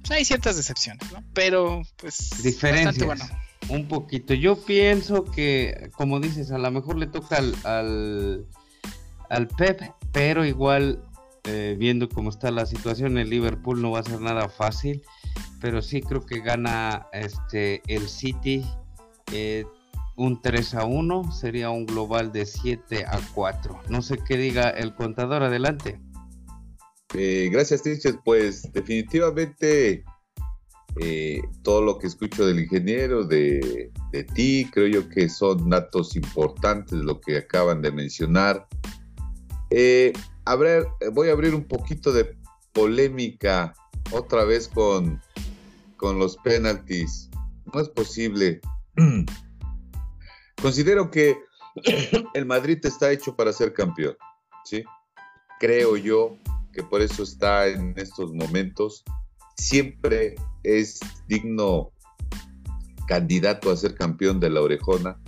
[0.00, 1.24] pues hay ciertas decepciones ¿no?
[1.34, 3.24] pero pues diferencias bueno.
[3.68, 8.46] un poquito yo pienso que como dices a lo mejor le toca al
[9.28, 11.02] al, Pep pero igual
[11.44, 15.02] eh, viendo cómo está la situación el Liverpool no va a ser nada fácil
[15.60, 18.64] pero sí creo que gana este el City
[19.32, 19.64] eh,
[20.22, 23.80] un 3 a 1 sería un global de 7 a 4.
[23.88, 26.00] No sé qué diga el contador, adelante.
[27.14, 28.16] Eh, gracias, Tiches.
[28.24, 30.04] Pues definitivamente
[31.00, 33.90] eh, todo lo que escucho del ingeniero, de,
[34.34, 38.68] ti, creo yo que son datos importantes lo que acaban de mencionar.
[39.70, 40.12] Eh,
[40.44, 42.36] a ver, voy a abrir un poquito de
[42.72, 43.74] polémica
[44.12, 45.20] otra vez con,
[45.96, 47.28] con los penaltis.
[47.74, 48.60] No es posible
[50.62, 51.36] Considero que
[52.34, 54.16] el Madrid está hecho para ser campeón,
[54.64, 54.84] ¿sí?
[55.58, 56.38] Creo yo
[56.72, 59.02] que por eso está en estos momentos.
[59.56, 61.90] Siempre es digno
[63.08, 65.20] candidato a ser campeón de la orejona,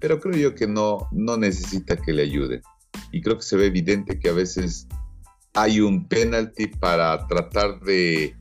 [0.00, 2.62] pero creo yo que no, no necesita que le ayuden.
[3.12, 4.88] Y creo que se ve evidente que a veces
[5.52, 8.34] hay un penalti para tratar de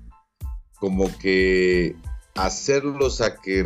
[0.80, 1.96] como que
[2.36, 3.66] hacerlos a que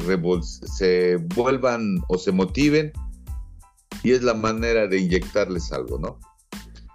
[0.78, 2.92] se vuelvan o se motiven
[4.04, 6.20] y es la manera de inyectarles algo, ¿no?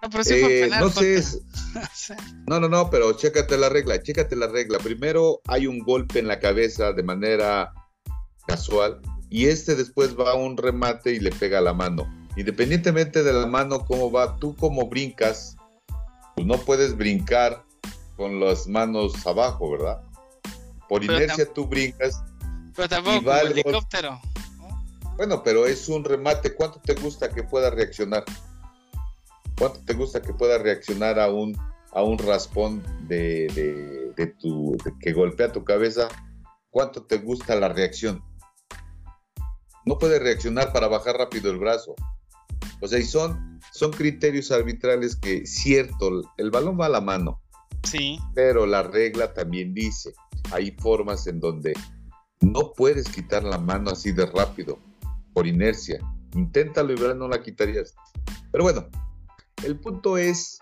[0.02, 1.22] No, eh, no sé,
[2.46, 4.78] no, no, no, pero chécate la regla, chécate la regla.
[4.78, 7.74] Primero hay un golpe en la cabeza de manera
[8.46, 12.10] casual y este después va a un remate y le pega la mano.
[12.36, 15.56] Independientemente de la mano, cómo va, tú como brincas,
[16.34, 17.62] pues no puedes brincar
[18.16, 20.00] con las manos abajo, ¿verdad?
[20.90, 22.20] Por inercia tú brincas.
[22.74, 24.20] Pero tampoco como helicóptero.
[25.16, 26.52] Bueno, pero es un remate.
[26.52, 28.24] ¿Cuánto te gusta que pueda reaccionar?
[29.56, 31.56] ¿Cuánto te gusta que pueda reaccionar a un,
[31.92, 33.46] a un raspón de,
[34.16, 36.08] de, tu, que golpea tu cabeza?
[36.70, 38.24] ¿Cuánto te gusta la reacción?
[39.86, 41.94] No puede reaccionar para bajar rápido el brazo.
[42.80, 47.40] O sea, y son, son criterios arbitrales que, cierto, el balón va a la mano.
[47.84, 48.18] Sí.
[48.34, 50.12] Pero la regla también dice
[50.52, 51.74] hay formas en donde
[52.40, 54.78] no puedes quitar la mano así de rápido,
[55.32, 56.00] por inercia.
[56.34, 57.94] Inténtalo y verás, no la quitarías.
[58.50, 58.86] Pero bueno,
[59.64, 60.58] el punto es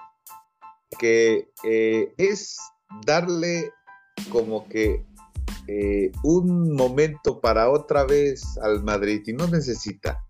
[0.99, 2.59] que eh, es
[3.07, 3.73] darle
[4.31, 5.05] como que
[5.67, 10.25] eh, un momento para otra vez al Madrid y no necesita.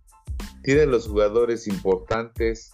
[0.62, 2.71] Tiene los jugadores importantes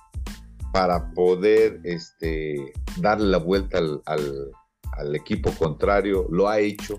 [0.73, 4.51] para poder este, darle la vuelta al al
[5.15, 6.97] equipo contrario, lo ha hecho.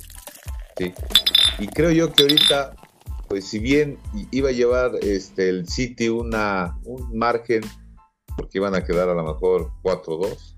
[1.59, 2.75] Y creo yo que ahorita,
[3.27, 3.97] pues si bien
[4.31, 7.61] iba a llevar este, el City una, un margen,
[8.35, 10.55] porque iban a quedar a lo mejor 4-2,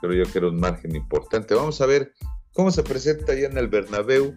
[0.00, 1.54] creo yo que era un margen importante.
[1.54, 2.12] Vamos a ver
[2.52, 4.34] cómo se presenta ya en el Bernabéu,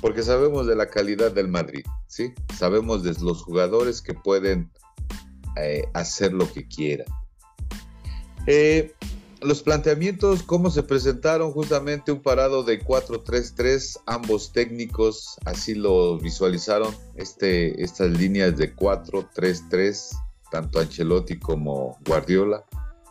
[0.00, 2.34] porque sabemos de la calidad del Madrid, ¿sí?
[2.56, 4.70] Sabemos de los jugadores que pueden
[5.56, 7.06] eh, hacer lo que quieran.
[8.46, 8.94] Eh,
[9.40, 16.94] los planteamientos, cómo se presentaron, justamente un parado de 4-3-3, ambos técnicos así lo visualizaron,
[17.14, 20.10] este, estas líneas de 4-3-3,
[20.50, 22.64] tanto Ancelotti como Guardiola.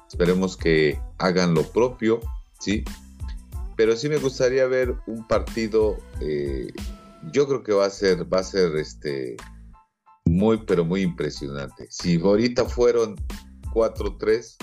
[0.09, 2.19] Esperemos que hagan lo propio,
[2.59, 2.83] ¿sí?
[3.75, 6.71] Pero sí me gustaría ver un partido, eh,
[7.31, 9.37] yo creo que va a ser, va a ser este,
[10.25, 11.87] muy, pero muy impresionante.
[11.89, 13.15] Si ahorita fueron
[13.73, 14.57] 4-3, pues,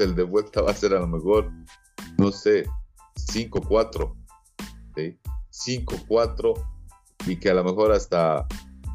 [0.00, 1.50] el de vuelta va a ser a lo mejor,
[2.18, 2.64] no sé,
[3.16, 4.14] 5-4,
[5.50, 6.68] 5-4
[7.26, 8.46] y que a lo mejor hasta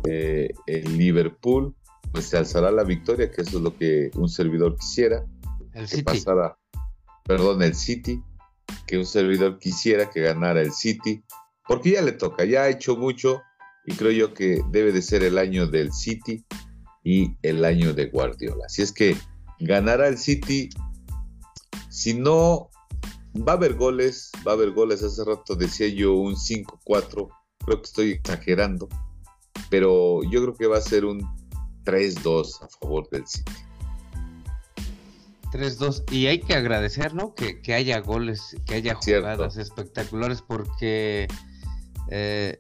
[0.08, 1.76] eh, el Liverpool
[2.12, 5.26] pues se alzará la victoria, que eso es lo que un servidor quisiera,
[5.74, 6.04] el que City.
[6.04, 6.58] pasara,
[7.24, 8.22] perdón, el City,
[8.88, 11.24] que un servidor quisiera que ganara el City,
[11.68, 13.42] porque ya le toca, ya ha hecho mucho
[13.86, 16.44] y creo yo que debe de ser el año del City
[17.04, 18.66] y el año de Guardiola.
[18.66, 19.16] Así es que
[19.60, 20.70] ganará el City
[21.90, 22.70] si no,
[23.36, 25.04] va a haber goles, va a haber goles.
[25.04, 27.28] Hace rato decía yo un 5-4,
[27.66, 28.88] creo que estoy exagerando,
[29.70, 31.22] pero yo creo que va a ser un
[31.86, 33.52] 3-2 a favor del City.
[35.52, 36.12] 3-2.
[36.12, 37.34] Y hay que agradecer, ¿no?
[37.34, 39.28] Que, que haya goles, que haya Cierto.
[39.28, 41.28] jugadas espectaculares, porque
[42.12, 42.56] eh,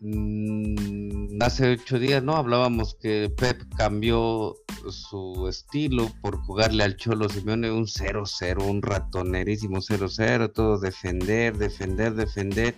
[0.00, 2.36] mm, hace ocho días, ¿no?
[2.36, 4.54] Hablábamos que Pep cambió
[4.90, 12.14] su estilo por jugarle al Cholo Simeone un 0-0, un ratonerísimo 0-0, todo defender, defender,
[12.14, 12.74] defender.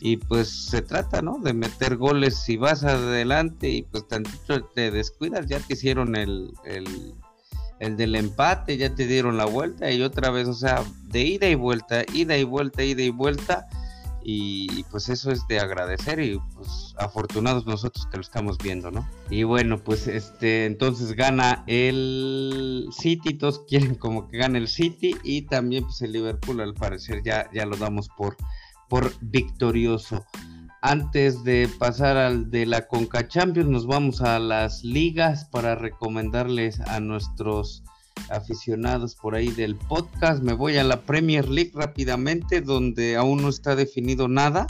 [0.00, 1.38] Y pues se trata, ¿no?
[1.38, 6.52] De meter goles si vas adelante y pues tantito te descuidas, ya te hicieron el,
[6.64, 7.14] el,
[7.80, 11.48] el del empate, ya te dieron la vuelta y otra vez, o sea, de ida
[11.48, 13.66] y vuelta, ida y vuelta, ida y vuelta.
[14.22, 19.08] Y pues eso es de agradecer y pues afortunados nosotros que lo estamos viendo, ¿no?
[19.30, 25.16] Y bueno, pues este, entonces gana el City, todos quieren como que gane el City
[25.22, 28.36] y también pues el Liverpool al parecer ya, ya lo damos por,
[28.88, 30.24] por victorioso.
[30.80, 36.80] Antes de pasar al de la Conca Champions, nos vamos a las ligas para recomendarles
[36.80, 37.82] a nuestros
[38.30, 40.42] aficionados por ahí del podcast.
[40.42, 44.66] Me voy a la Premier League rápidamente, donde aún no está definido nada.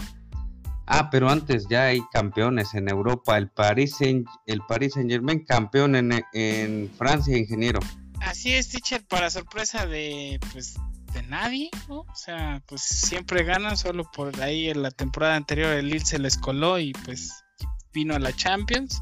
[0.87, 3.37] Ah, pero antes ya hay campeones en Europa.
[3.37, 7.81] El Paris Saint, el Paris Saint Germain campeón en, en Francia, ingeniero.
[8.21, 10.77] Así es, teacher, para sorpresa de pues
[11.13, 12.01] de nadie, ¿no?
[12.01, 16.19] O sea, pues siempre ganan, solo por ahí en la temporada anterior el Lille se
[16.19, 17.45] les coló y pues
[17.93, 19.01] vino a la Champions.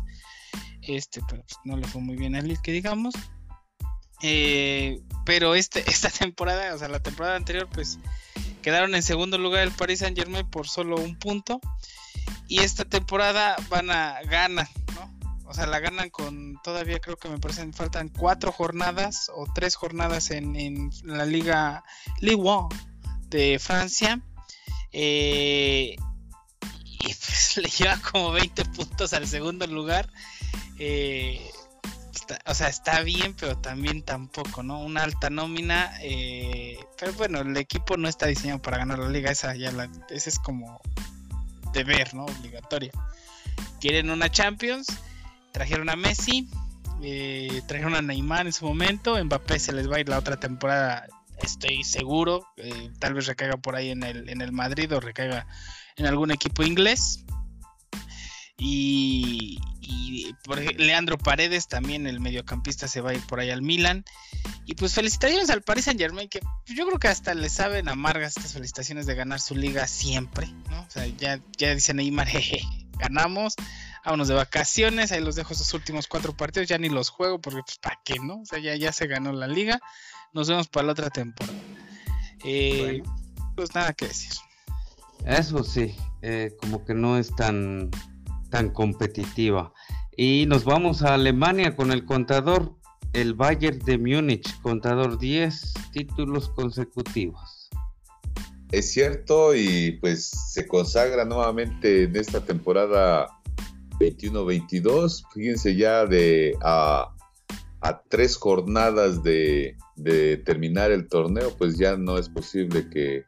[0.82, 3.14] Este, pero pues, no le fue muy bien al Lille, que digamos.
[4.22, 7.98] Eh, pero este, esta temporada, o sea, la temporada anterior, pues
[8.62, 11.60] quedaron en segundo lugar el Paris Saint Germain por solo un punto.
[12.48, 15.16] Y esta temporada van a ganar, ¿no?
[15.48, 19.76] O sea, la ganan con todavía creo que me parecen faltan cuatro jornadas o tres
[19.76, 21.84] jornadas en, en la liga
[22.20, 22.68] Ligue 1
[23.28, 24.20] de Francia.
[24.92, 25.96] Eh,
[27.00, 30.10] y pues le lleva como 20 puntos al segundo lugar.
[30.78, 31.50] Eh,
[32.16, 34.80] está- o sea, está bien, pero también tampoco, ¿no?
[34.80, 35.92] Una alta nómina.
[36.00, 39.30] eh, pero bueno, el equipo no está diseñado para ganar la liga.
[39.30, 40.80] Esa ya la, esa es como
[41.72, 42.24] deber, ¿no?
[42.24, 42.90] Obligatoria.
[43.80, 44.86] Quieren una Champions.
[45.52, 46.48] Trajeron a Messi.
[47.02, 49.22] eh, trajeron a Neymar en su momento.
[49.22, 51.06] Mbappé se les va a ir la otra temporada.
[51.42, 52.46] Estoy seguro.
[52.56, 55.46] eh, tal vez recaiga por ahí en el, en el Madrid o recaiga
[55.96, 57.24] en algún equipo inglés.
[58.58, 63.62] Y, y por Leandro Paredes, también el mediocampista, se va a ir por ahí al
[63.62, 64.04] Milan.
[64.64, 68.36] Y pues felicitaciones al Paris Saint Germain, que yo creo que hasta le saben amargas
[68.36, 70.82] estas felicitaciones de ganar su liga siempre, ¿no?
[70.82, 72.62] O sea, ya, ya dice Neymar, jeje,
[72.98, 73.54] ganamos,
[74.04, 77.60] vámonos de vacaciones, ahí los dejo esos últimos cuatro partidos, ya ni los juego porque
[77.62, 78.40] pues para qué, ¿no?
[78.40, 79.80] O sea, ya, ya se ganó la liga,
[80.32, 81.58] nos vemos para la otra temporada.
[82.44, 83.02] Eh,
[83.54, 84.32] Pues nada que decir.
[85.24, 87.90] Eso sí, eh, como que no es tan,
[88.56, 89.74] tan competitiva.
[90.16, 92.72] Y nos vamos a Alemania con el contador,
[93.12, 97.68] el Bayern de Múnich, contador 10 títulos consecutivos.
[98.72, 103.26] Es cierto y pues se consagra nuevamente en esta temporada
[104.00, 105.24] 21-22.
[105.34, 107.14] Fíjense ya de a,
[107.82, 113.26] a tres jornadas de, de terminar el torneo, pues ya no es posible que,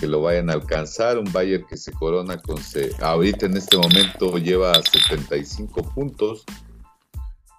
[0.00, 1.18] que lo vayan a alcanzar.
[1.18, 2.56] Un Bayern que se corona con...
[2.62, 6.44] Se, ahorita en este momento lleva 75 puntos.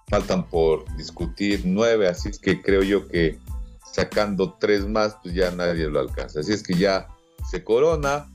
[0.08, 3.38] Faltan por discutir nueve, así es que creo yo que
[3.90, 6.40] sacando tres más, pues ya nadie lo alcanza.
[6.40, 7.06] Así es que ya
[7.48, 8.30] se corona.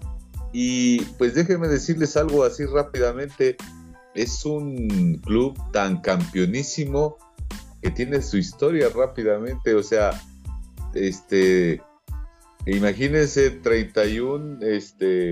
[0.53, 3.57] Y pues déjenme decirles algo así rápidamente.
[4.15, 7.17] Es un club tan campeonísimo
[7.81, 9.75] que tiene su historia rápidamente.
[9.75, 10.19] O sea,
[10.93, 11.81] este,
[12.75, 15.31] imagínense 31, este,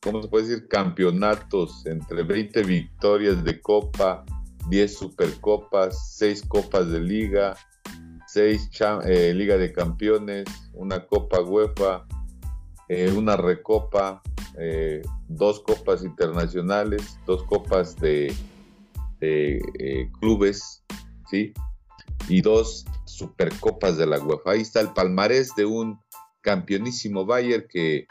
[0.00, 0.68] ¿cómo se puede decir?
[0.68, 4.24] Campeonatos entre 20 victorias de Copa,
[4.70, 7.56] 10 Supercopas, 6 Copas de Liga,
[8.28, 8.70] 6
[9.06, 10.44] eh, Liga de Campeones,
[10.74, 12.06] una Copa UEFA,
[12.88, 14.22] eh, una Recopa,
[14.58, 18.32] eh, dos Copas Internacionales, dos Copas de,
[20.20, 20.84] clubes,
[21.30, 21.52] ¿sí?
[22.28, 24.52] Y dos Supercopas de la UEFA.
[24.52, 25.98] Ahí está el palmarés de un
[26.42, 28.06] campeonísimo Bayern que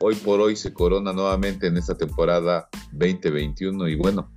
[0.00, 4.32] hoy por hoy se corona nuevamente en esta temporada 2021 y bueno,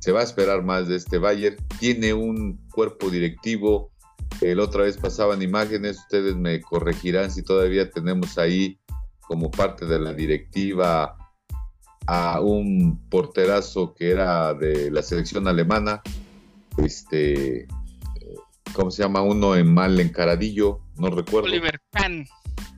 [0.00, 1.56] se va a esperar más de este Bayern.
[1.78, 3.92] Tiene un cuerpo directivo.
[4.40, 8.80] El otra vez pasaban imágenes, ustedes me corregirán si todavía tenemos ahí
[9.20, 11.16] como parte de la directiva
[12.06, 16.02] a un porterazo que era de la selección alemana,
[16.78, 17.68] este,
[18.72, 19.22] ¿cómo se llama?
[19.22, 21.48] Uno en mal encaradillo, no recuerdo.
[21.48, 22.26] Oliver Kahn.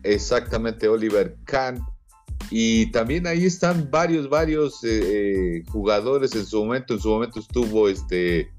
[0.03, 1.81] Exactamente, Oliver Kahn.
[2.51, 6.95] Y también ahí están varios, varios eh, eh, jugadores en su momento.
[6.95, 8.51] En su momento estuvo este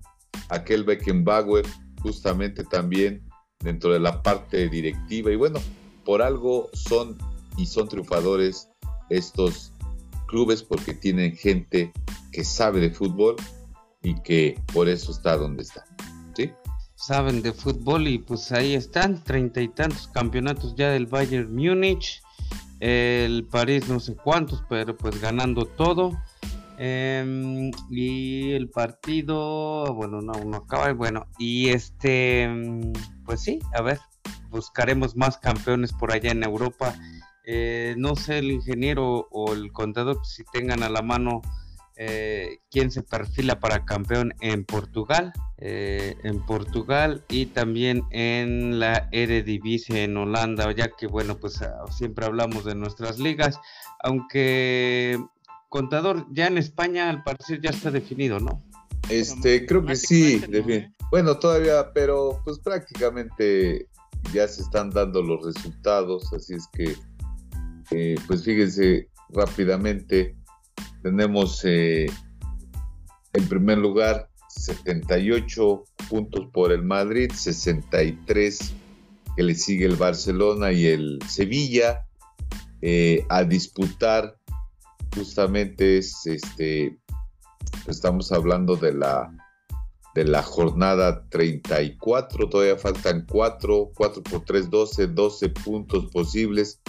[0.49, 1.65] aquel Beckenbauer,
[2.01, 3.23] justamente también
[3.59, 5.31] dentro de la parte directiva.
[5.31, 5.59] Y bueno,
[6.03, 7.17] por algo son
[7.57, 8.69] y son triunfadores
[9.09, 9.71] estos
[10.27, 11.93] clubes porque tienen gente
[12.31, 13.35] que sabe de fútbol
[14.01, 15.85] y que por eso está donde está.
[16.35, 16.51] ¿Sí?
[17.07, 22.23] Saben de fútbol y pues ahí están, treinta y tantos campeonatos ya del Bayern Múnich
[22.79, 26.11] el París no sé cuántos, pero pues ganando todo.
[26.77, 30.91] Em, y el partido, bueno, no, no acaba.
[30.93, 32.49] Bueno, y este,
[33.25, 33.99] pues sí, a ver,
[34.49, 36.95] buscaremos más campeones por allá en Europa.
[37.45, 41.41] Eh, no sé el ingeniero o el contador si tengan a la mano
[41.97, 49.07] eh, quién se perfila para campeón en Portugal, eh, en Portugal y también en la
[49.11, 53.59] Eredivisie en Holanda, ya que bueno, pues ah, siempre hablamos de nuestras ligas,
[54.03, 55.17] aunque
[55.69, 58.63] contador ya en España al parecer ya está definido, ¿no?
[59.09, 60.43] Este, creo que sí,
[61.11, 63.87] bueno, todavía, pero pues prácticamente
[64.33, 66.95] ya se están dando los resultados, así es que,
[67.91, 70.35] eh, pues fíjense rápidamente,
[71.05, 72.07] tenemos eh,
[73.33, 78.73] en primer lugar 78 puntos por el Madrid, 63
[79.35, 82.07] que le sigue el Barcelona y el Sevilla
[82.81, 84.35] eh, a disputar
[85.15, 86.97] justamente es este
[87.85, 89.31] estamos hablando de la
[90.15, 96.81] de la jornada 34 todavía faltan 4 4 por 3 12 12 puntos posibles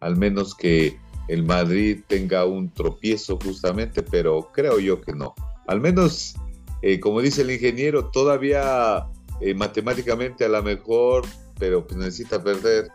[0.00, 0.96] al menos que
[1.28, 5.34] el Madrid tenga un tropiezo justamente, pero creo yo que no.
[5.66, 6.34] Al menos,
[6.82, 9.06] eh, como dice el ingeniero, todavía
[9.40, 11.24] eh, matemáticamente a lo mejor,
[11.58, 12.88] pero pues necesita perder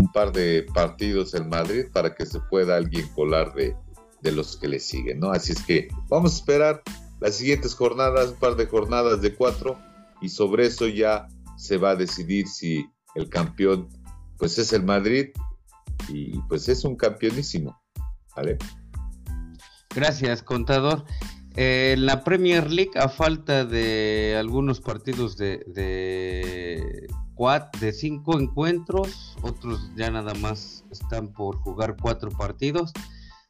[0.00, 3.74] un par de partidos el Madrid para que se pueda alguien colar de,
[4.22, 5.30] de los que le siguen, ¿no?
[5.30, 6.82] Así es que vamos a esperar
[7.20, 9.78] las siguientes jornadas, un par de jornadas de cuatro,
[10.20, 13.88] y sobre eso ya se va a decidir si el campeón
[14.38, 15.30] pues es el Madrid
[16.08, 17.80] y pues es un campeonísimo.
[18.36, 18.58] ¿vale?
[19.94, 21.04] Gracias, contador.
[21.56, 27.08] Eh, la Premier League, a falta de algunos partidos de, de,
[27.80, 32.92] de cinco encuentros, otros ya nada más están por jugar cuatro partidos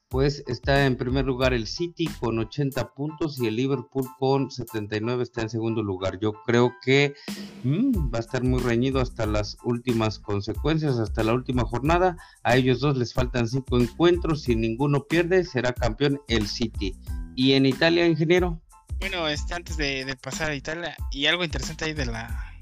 [0.09, 5.23] pues está en primer lugar el City con 80 puntos y el Liverpool con 79
[5.23, 6.19] está en segundo lugar.
[6.19, 7.15] Yo creo que
[7.63, 12.17] mm, va a estar muy reñido hasta las últimas consecuencias, hasta la última jornada.
[12.43, 14.43] A ellos dos les faltan cinco encuentros.
[14.43, 16.97] Si ninguno pierde, será campeón el City.
[17.37, 18.61] ¿Y en Italia, ingeniero?
[19.01, 22.53] Bueno, este, antes de, pasar a Italia, y algo interesante ahí de la,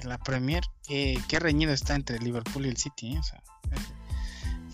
[0.00, 3.14] de la Premier, eh, qué reñido está entre el Liverpool y el City.
[3.14, 3.18] ¿eh?
[3.18, 3.42] O sea,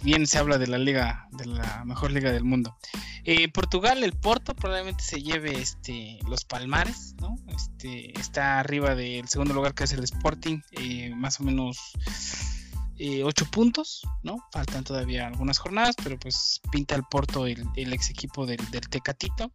[0.06, 2.78] bien se habla de la liga, de la mejor liga del mundo.
[3.24, 7.36] Eh, Portugal, el Porto probablemente se lleve este los Palmares, ¿no?
[7.48, 11.90] Este está arriba del segundo lugar que es el Sporting, eh, más o menos
[12.98, 14.38] eh, ocho puntos, ¿no?
[14.52, 19.50] Faltan todavía algunas jornadas, pero pues pinta el Porto el, ex equipo del, Tecatito.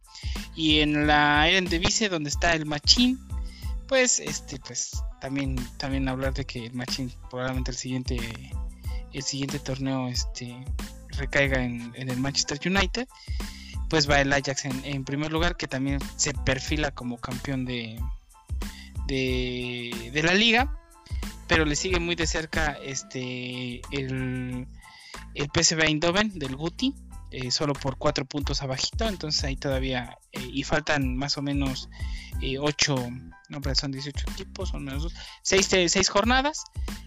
[0.54, 3.18] Y en la Eredivisie donde está el Machín,
[3.88, 8.18] pues este pues también también hablar de que el Machín probablemente el siguiente
[9.12, 10.56] el siguiente torneo este,
[11.16, 13.06] recaiga en, el Manchester United,
[13.88, 18.00] pues va el Ajax en, primer lugar, que también se perfila como campeón de,
[19.06, 20.78] de, la liga.
[21.46, 24.66] pero le sigue muy de cerca este el,
[25.34, 26.94] el PSV Eindhoven del Guti,
[27.32, 31.88] eh, solo por cuatro puntos abajito, entonces ahí todavía, eh, y faltan más o menos
[32.42, 32.94] eh, ocho,
[33.48, 36.62] no, son 18 equipos, son menos 6 seis, jornadas,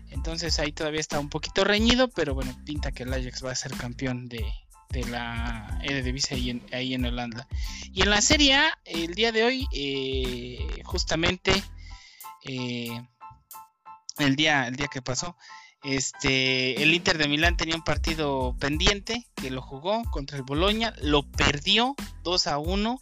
[0.09, 3.55] entonces ahí todavía está un poquito reñido, pero bueno, pinta que el Ajax va a
[3.55, 4.43] ser campeón de,
[4.89, 7.47] de la Eredivisie ahí en, ahí en Holanda.
[7.93, 9.67] Y en la Serie A, el día de hoy,
[10.86, 11.63] justamente
[14.17, 15.38] el día, el día que pasó,
[15.86, 20.93] este, el Inter de Milán tenía un partido pendiente que lo jugó contra el Boloña,
[21.01, 22.99] lo perdió 2 a 1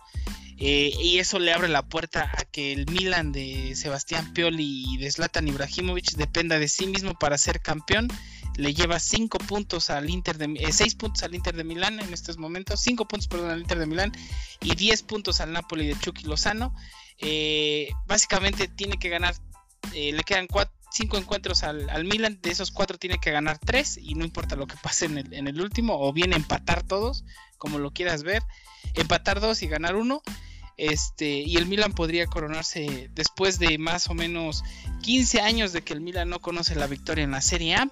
[0.58, 4.98] eh, y eso le abre la puerta a que el Milan de Sebastián Pioli y
[4.98, 8.08] de Zlatan Ibrahimovic dependa de sí mismo para ser campeón.
[8.56, 12.14] Le lleva 5 puntos al Inter de 6 eh, puntos al Inter de Milán en
[12.14, 14.12] estos momentos, 5 puntos perdón al Inter de Milán
[14.62, 16.76] y 10 puntos al Napoli de Chucky Lozano.
[17.18, 19.36] Eh, básicamente tiene que ganar,
[19.94, 24.14] le quedan 4 cinco encuentros al, Milan, de esos cuatro tiene que ganar tres y
[24.14, 27.26] no importa lo que pase en el, en el último, o bien empatar todos,
[27.58, 28.44] como lo quieras ver,
[28.94, 30.22] empatar dos y ganar uno.
[30.78, 34.64] Este, y el Milan podría coronarse después de más o menos
[35.02, 37.92] 15 años de que el Milan no conoce la victoria en la Serie A.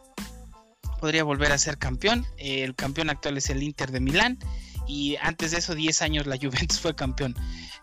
[1.00, 2.26] Podría volver a ser campeón.
[2.38, 4.40] El campeón actual es el Inter de Milán.
[4.88, 7.36] Y antes de eso, 10 años la Juventus fue campeón.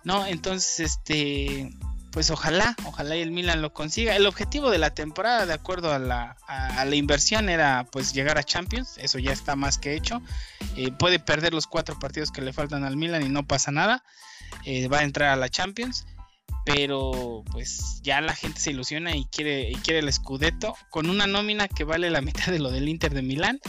[0.04, 0.26] ¿No?
[0.26, 1.70] Entonces, este
[2.12, 4.16] pues ojalá, ojalá y el Milan lo consiga.
[4.16, 6.36] El objetivo de la temporada, de acuerdo a la,
[6.94, 8.98] inversión, era pues llegar a Champions.
[8.98, 10.22] Eso ya está más que hecho.
[10.76, 14.02] Eh, puede perder los cuatro partidos que le faltan al Milan y no pasa nada.
[14.64, 16.06] Eh, va a entrar a la Champions.
[16.64, 21.26] Pero pues ya la gente se ilusiona y quiere, y quiere el Scudetto con una
[21.26, 23.60] nómina que vale la mitad de lo del Inter de Milán.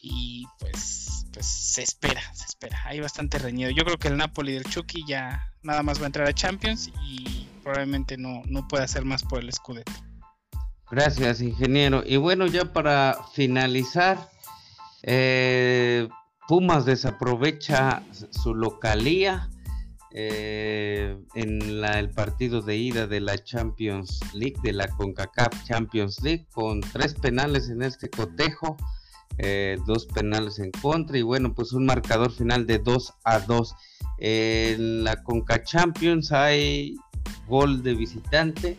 [0.00, 2.80] Y pues, pues se espera, se espera.
[2.84, 3.70] Hay bastante reñido.
[3.70, 6.90] Yo creo que el Napoli del Chucky ya nada más va a entrar a Champions
[7.04, 9.90] y probablemente no, no pueda hacer más por el Scudetto.
[10.88, 12.04] Gracias, ingeniero.
[12.06, 14.30] Y bueno, ya para finalizar,
[15.02, 16.08] eh,
[16.46, 19.50] Pumas desaprovecha su localía
[20.12, 26.46] eh, en el partido de ida de la Champions League, de la CONCACAF Champions League,
[26.52, 28.76] con tres penales en este cotejo,
[29.38, 33.74] eh, dos penales en contra y bueno, pues un marcador final de 2 a 2.
[34.18, 36.94] En la CONCA Champions hay
[37.46, 38.76] gol de visitante.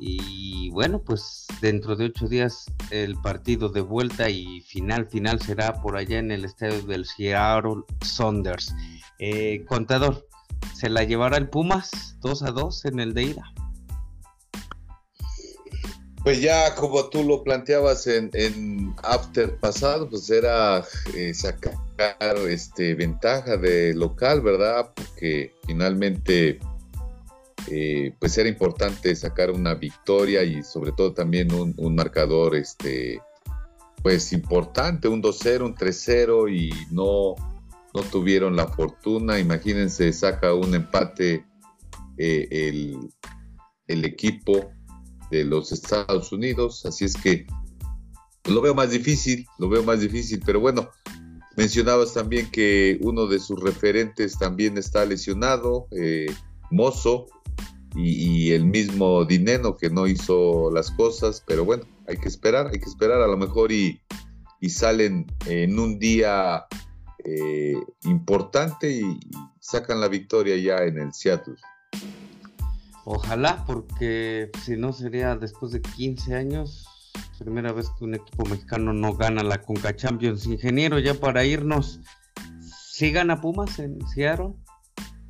[0.00, 5.80] Y bueno, pues dentro de ocho días el partido de vuelta y final final será
[5.82, 8.72] por allá en el estadio del Seattle Saunders.
[9.18, 10.24] Eh, contador,
[10.74, 13.52] ¿se la llevará el Pumas 2 a 2 en el de ida?
[16.22, 21.74] Pues ya como tú lo planteabas en, After pasado, pues era eh, sacar
[22.48, 24.92] este, ventaja de local, ¿verdad?
[24.94, 26.60] Porque finalmente
[27.70, 33.20] eh, pues era importante sacar una victoria y sobre todo también un, marcador este
[34.02, 37.34] pues importante, un 2-0, un 3-0 y no,
[37.94, 39.38] no tuvieron la fortuna.
[39.38, 41.44] Imagínense, saca un empate
[42.16, 43.10] eh, el,
[43.86, 44.70] el, equipo
[45.30, 47.46] de los Estados Unidos, así es que
[48.44, 50.90] lo veo más difícil, lo veo más difícil, pero bueno,
[51.56, 56.32] mencionabas también que uno de sus referentes también está lesionado, eh,
[56.70, 57.26] Mozo,
[58.00, 62.78] y, el mismo Dineno que no hizo las cosas, pero bueno, hay que esperar, hay
[62.78, 64.00] que esperar a lo mejor y,
[64.68, 66.66] salen en un día
[67.24, 69.18] eh, importante y,
[69.60, 71.56] sacan la victoria ya en el Seattle.
[73.04, 76.86] Ojalá, porque si no sería después de 15 años,
[77.38, 80.46] primera vez que un equipo mexicano no gana la Conca Champions.
[80.46, 82.00] Ingeniero, ya para irnos,
[82.90, 84.54] ¿sí gana Pumas en Seattle?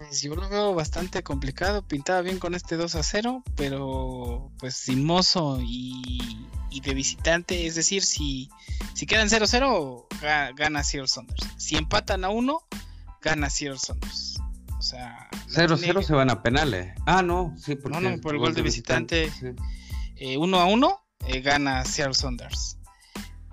[0.08, 1.82] Pues, yo lo veo bastante complicado.
[1.82, 6.46] Pintaba bien con este 2 a 0, pero pues sin mozo y,
[6.82, 7.66] de visitante.
[7.66, 8.48] Es decir, si,
[8.94, 10.06] si quedan 0-0,
[10.54, 11.46] gana Seattle Saunders.
[11.58, 12.58] Si empatan a 1,
[13.20, 14.40] gana Seattle Saunders.
[14.78, 16.94] O sea, 0-0 se van a penales.
[17.04, 19.30] Ah, no, sí, porque no, no, por el gol de visitante.
[19.42, 19.56] 1
[20.16, 22.78] eh, a 1 eh, gana Seattle Saunders.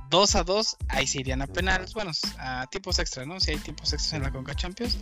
[0.10, 1.94] 2 a 2, ahí se irían a penales.
[1.94, 3.42] Bueno, a tiempos extra, ¿no?
[3.42, 4.98] Si hay tiempos extras en la Conca Champions.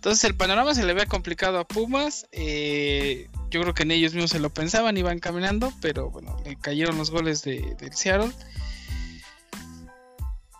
[0.00, 2.26] Entonces el panorama se le ve complicado a Pumas.
[2.32, 6.56] Eh, yo creo que en ellos mismos se lo pensaban, iban caminando, pero bueno, le
[6.56, 8.32] cayeron los goles de, Seattle.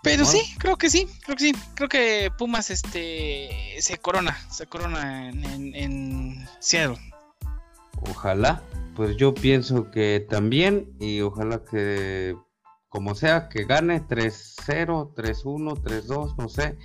[0.03, 1.55] Pero sí, creo que sí, creo que sí.
[1.75, 7.01] Creo que Pumas este se corona, se corona en, en Seattle.
[8.11, 8.63] Ojalá,
[8.95, 12.37] pues yo pienso que también y ojalá que
[12.91, 16.77] como sea que gane 3-0, 3-1, 3-2, no sé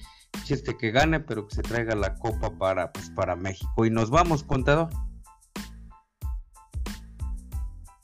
[0.44, 3.86] chiste que gane, pero que se traiga la copa para, pues, para México.
[3.86, 4.90] Y nos vamos, contador.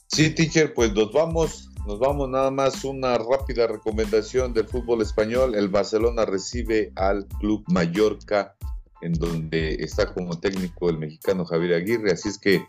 [0.07, 5.55] Sí, teacher, pues nos vamos, nos vamos nada más una rápida recomendación del fútbol español.
[5.55, 8.55] El Barcelona recibe al Club Mallorca,
[9.01, 12.65] en donde está como técnico el mexicano Javier Aguirre, así es que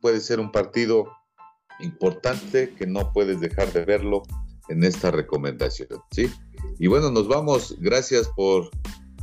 [0.00, 1.06] puede ser un partido
[1.80, 4.22] importante que no puedes dejar de verlo
[4.68, 6.30] en esta recomendación, ¿sí?
[6.78, 8.70] Y bueno, nos vamos, gracias por,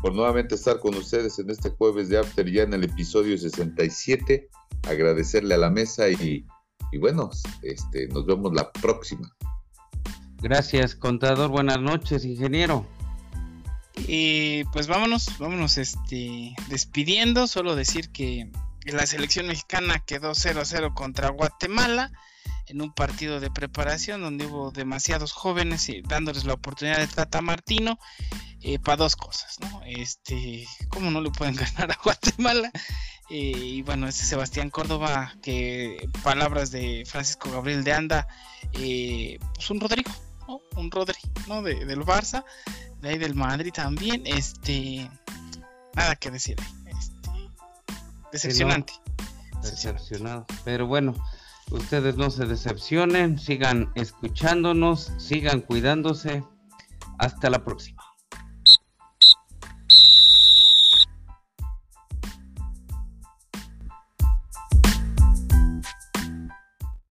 [0.01, 4.49] por nuevamente estar con ustedes en este jueves de After, ya en el episodio 67,
[4.87, 6.45] agradecerle a la mesa y,
[6.91, 7.29] y bueno,
[7.61, 9.31] este, nos vemos la próxima.
[10.41, 12.85] Gracias, contador, buenas noches, ingeniero.
[14.07, 18.51] Y pues vámonos, vámonos este, despidiendo, solo decir que
[18.85, 22.11] la selección mexicana quedó 0-0 contra Guatemala
[22.67, 27.41] en un partido de preparación donde hubo demasiados jóvenes y dándoles la oportunidad de Tata
[27.41, 27.99] Martino
[28.61, 29.81] eh, para dos cosas, ¿no?
[29.85, 32.71] Este, ¿cómo no le pueden ganar a Guatemala?
[33.29, 38.27] Eh, y bueno, este Sebastián Córdoba, que palabras de Francisco Gabriel de Anda,
[38.73, 40.11] eh, pues un Rodrigo,
[40.47, 40.61] ¿no?
[40.75, 41.61] Un Rodri, ¿no?
[41.61, 42.45] De, del Barça,
[43.01, 45.09] de ahí del Madrid también, este,
[45.95, 46.57] nada que decir,
[46.87, 47.29] este,
[48.31, 48.93] decepcionante.
[49.61, 51.15] Decepcionado, pero bueno
[51.73, 56.43] Ustedes no se decepcionen, sigan escuchándonos, sigan cuidándose.
[57.17, 58.02] Hasta la próxima.